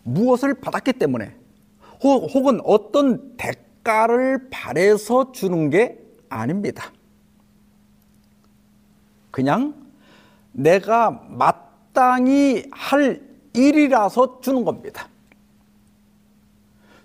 무엇을 0.03 0.55
받았기 0.55 0.95
때문에 0.95 1.37
혹은 2.03 2.61
어떤 2.65 3.37
대가를 3.37 4.49
바래서 4.49 5.31
주는 5.33 5.69
게 5.69 6.03
아닙니다. 6.31 6.91
그냥 9.31 9.75
내가 10.53 11.11
마땅히 11.11 12.67
할 12.71 13.21
일이라서 13.53 14.41
주는 14.41 14.65
겁니다. 14.65 15.11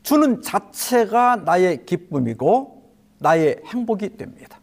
주는 0.04 0.42
자체가 0.42 1.38
나의 1.38 1.86
기쁨이고 1.86 2.92
나의 3.20 3.62
행복이 3.66 4.18
됩니다. 4.18 4.60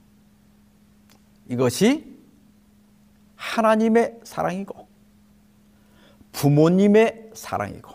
이것이 1.49 2.19
하나님의 3.37 4.21
사랑이고 4.23 4.87
부모님의 6.33 7.31
사랑이고 7.35 7.91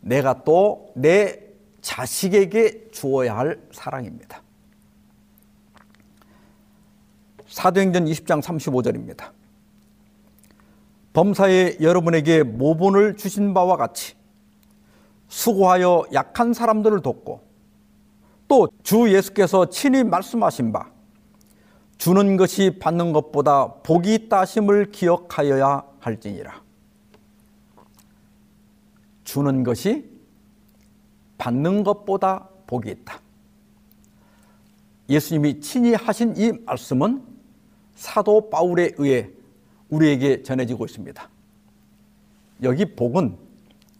내가 0.00 0.44
또 0.44 0.92
내 0.94 1.46
자식에게 1.86 2.90
주어야 2.90 3.36
할 3.36 3.60
사랑입니다. 3.70 4.42
사도행전 7.46 8.06
20장 8.06 8.42
35절입니다. 8.42 9.30
범사에 11.12 11.76
여러분에게 11.80 12.42
모본을 12.42 13.16
주신 13.16 13.54
바와 13.54 13.76
같이 13.76 14.15
수고하여 15.28 16.06
약한 16.12 16.52
사람들을 16.52 17.02
돕고 17.02 17.40
또 18.48 18.68
주 18.82 19.12
예수께서 19.12 19.68
친히 19.68 20.04
말씀하신 20.04 20.70
바 20.72 20.90
주는 21.98 22.36
것이 22.36 22.78
받는 22.78 23.12
것보다 23.12 23.74
복이 23.82 24.28
하심을 24.30 24.92
기억하여야 24.92 25.82
할지니라. 25.98 26.62
주는 29.24 29.64
것이 29.64 30.08
받는 31.38 31.82
것보다 31.82 32.48
복이 32.66 32.90
있다. 32.90 33.20
예수님이 35.08 35.60
친히 35.60 35.94
하신 35.94 36.36
이 36.36 36.52
말씀은 36.64 37.24
사도 37.94 38.50
바울에 38.50 38.92
의해 38.98 39.30
우리에게 39.88 40.42
전해지고 40.42 40.84
있습니다. 40.84 41.28
여기 42.62 42.84
복은 42.84 43.36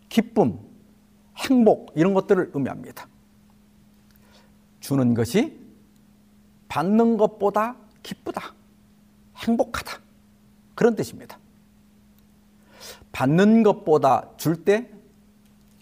기쁨, 0.08 0.58
행복 1.36 1.92
이런 1.94 2.14
것들을 2.14 2.50
의미합니다. 2.54 3.08
주는 4.80 5.14
것이 5.14 5.58
받는 6.68 7.16
것보다 7.16 7.76
기쁘다, 8.02 8.54
행복하다 9.36 9.98
그런 10.74 10.94
뜻입니다. 10.94 11.38
받는 13.12 13.62
것보다 13.62 14.30
줄 14.36 14.64
때 14.64 14.90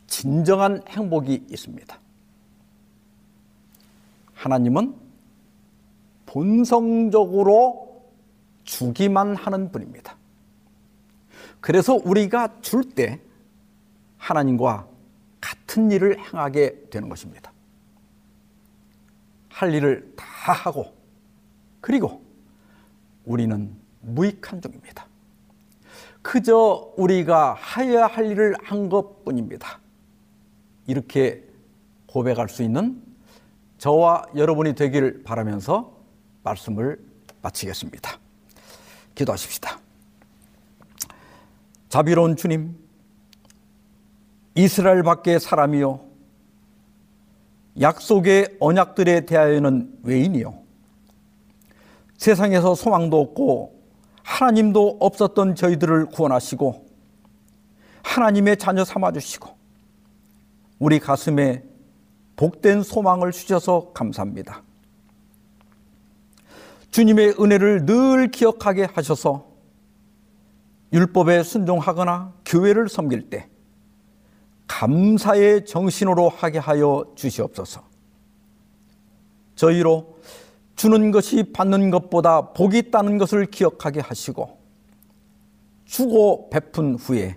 진정한 0.06 0.82
행복이 0.88 1.46
있습니다. 1.50 1.98
하나님은 4.34 4.94
본성적으로 6.26 8.04
주기만 8.64 9.34
하는 9.36 9.72
분입니다. 9.72 10.16
그래서 11.60 11.94
우리가 11.94 12.60
줄 12.60 12.84
때 12.84 13.20
하나님과 14.18 14.86
같은 15.44 15.90
일을 15.90 16.18
행하게 16.18 16.86
되는 16.88 17.10
것입니다. 17.10 17.52
할 19.50 19.74
일을 19.74 20.14
다 20.16 20.52
하고 20.52 20.94
그리고 21.82 22.24
우리는 23.26 23.76
무익한 24.00 24.62
중입니다. 24.62 25.06
그저 26.22 26.94
우리가 26.96 27.52
하여야 27.52 28.06
할 28.06 28.30
일을 28.30 28.56
한 28.62 28.88
것뿐입니다. 28.88 29.80
이렇게 30.86 31.46
고백할 32.06 32.48
수 32.48 32.62
있는 32.62 33.02
저와 33.76 34.24
여러분이 34.34 34.74
되기를 34.74 35.24
바라면서 35.24 35.94
말씀을 36.42 36.98
마치겠습니다. 37.42 38.18
기도하십시다. 39.14 39.78
자비로운 41.90 42.36
주님, 42.36 42.83
이스라엘 44.54 45.02
밖의 45.02 45.40
사람이요. 45.40 46.00
약속의 47.80 48.56
언약들에 48.60 49.26
대하여는 49.26 49.98
외인이요. 50.04 50.54
세상에서 52.16 52.74
소망도 52.74 53.20
없고 53.20 53.82
하나님도 54.22 54.98
없었던 55.00 55.56
저희들을 55.56 56.06
구원하시고 56.06 56.86
하나님의 58.04 58.56
자녀 58.58 58.84
삼아주시고 58.84 59.48
우리 60.78 61.00
가슴에 61.00 61.64
복된 62.36 62.82
소망을 62.82 63.32
주셔서 63.32 63.92
감사합니다. 63.92 64.62
주님의 66.90 67.34
은혜를 67.40 67.86
늘 67.86 68.30
기억하게 68.30 68.84
하셔서 68.84 69.48
율법에 70.92 71.42
순종하거나 71.42 72.32
교회를 72.46 72.88
섬길 72.88 73.30
때 73.30 73.48
감사의 74.66 75.66
정신으로 75.66 76.28
하게 76.28 76.58
하여 76.58 77.04
주시옵소서. 77.14 77.82
저희로 79.54 80.18
주는 80.76 81.10
것이 81.10 81.52
받는 81.52 81.90
것보다 81.90 82.52
복이 82.52 82.78
있다는 82.78 83.18
것을 83.18 83.46
기억하게 83.46 84.00
하시고 84.00 84.58
주고 85.84 86.50
베푼 86.50 86.96
후에 86.96 87.36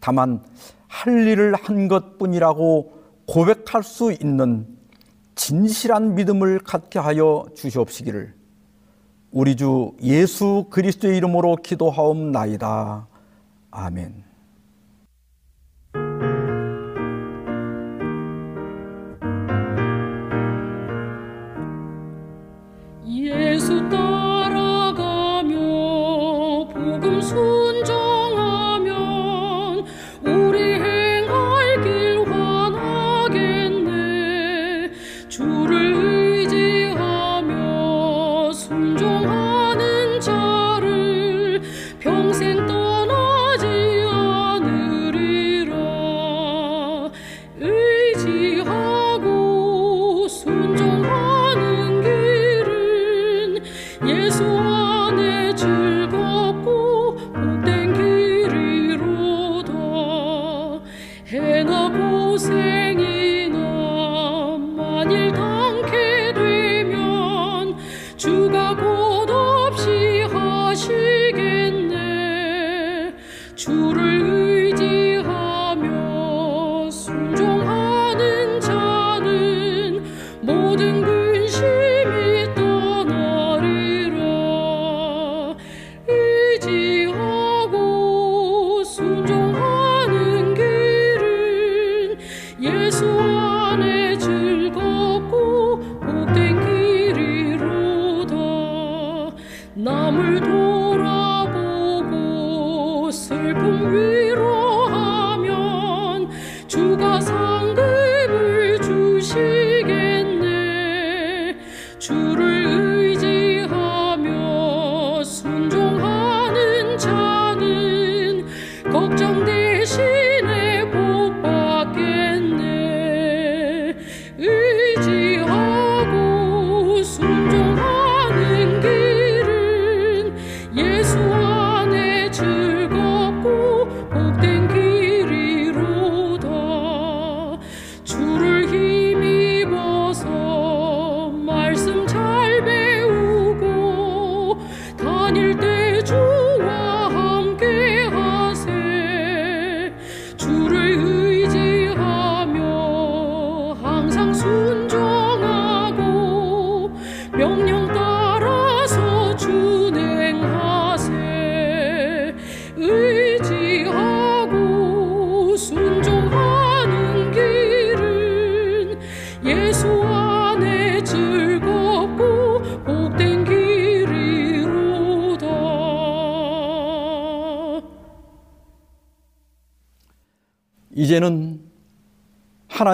다만 0.00 0.42
할 0.88 1.26
일을 1.26 1.54
한 1.54 1.88
것뿐이라고 1.88 3.02
고백할 3.26 3.82
수 3.82 4.12
있는 4.12 4.66
진실한 5.34 6.14
믿음을 6.14 6.58
갖게 6.60 6.98
하여 6.98 7.46
주시옵시기를 7.54 8.34
우리 9.30 9.56
주 9.56 9.92
예수 10.02 10.66
그리스도의 10.70 11.16
이름으로 11.16 11.56
기도하옵나이다. 11.56 13.06
아멘. 13.70 14.31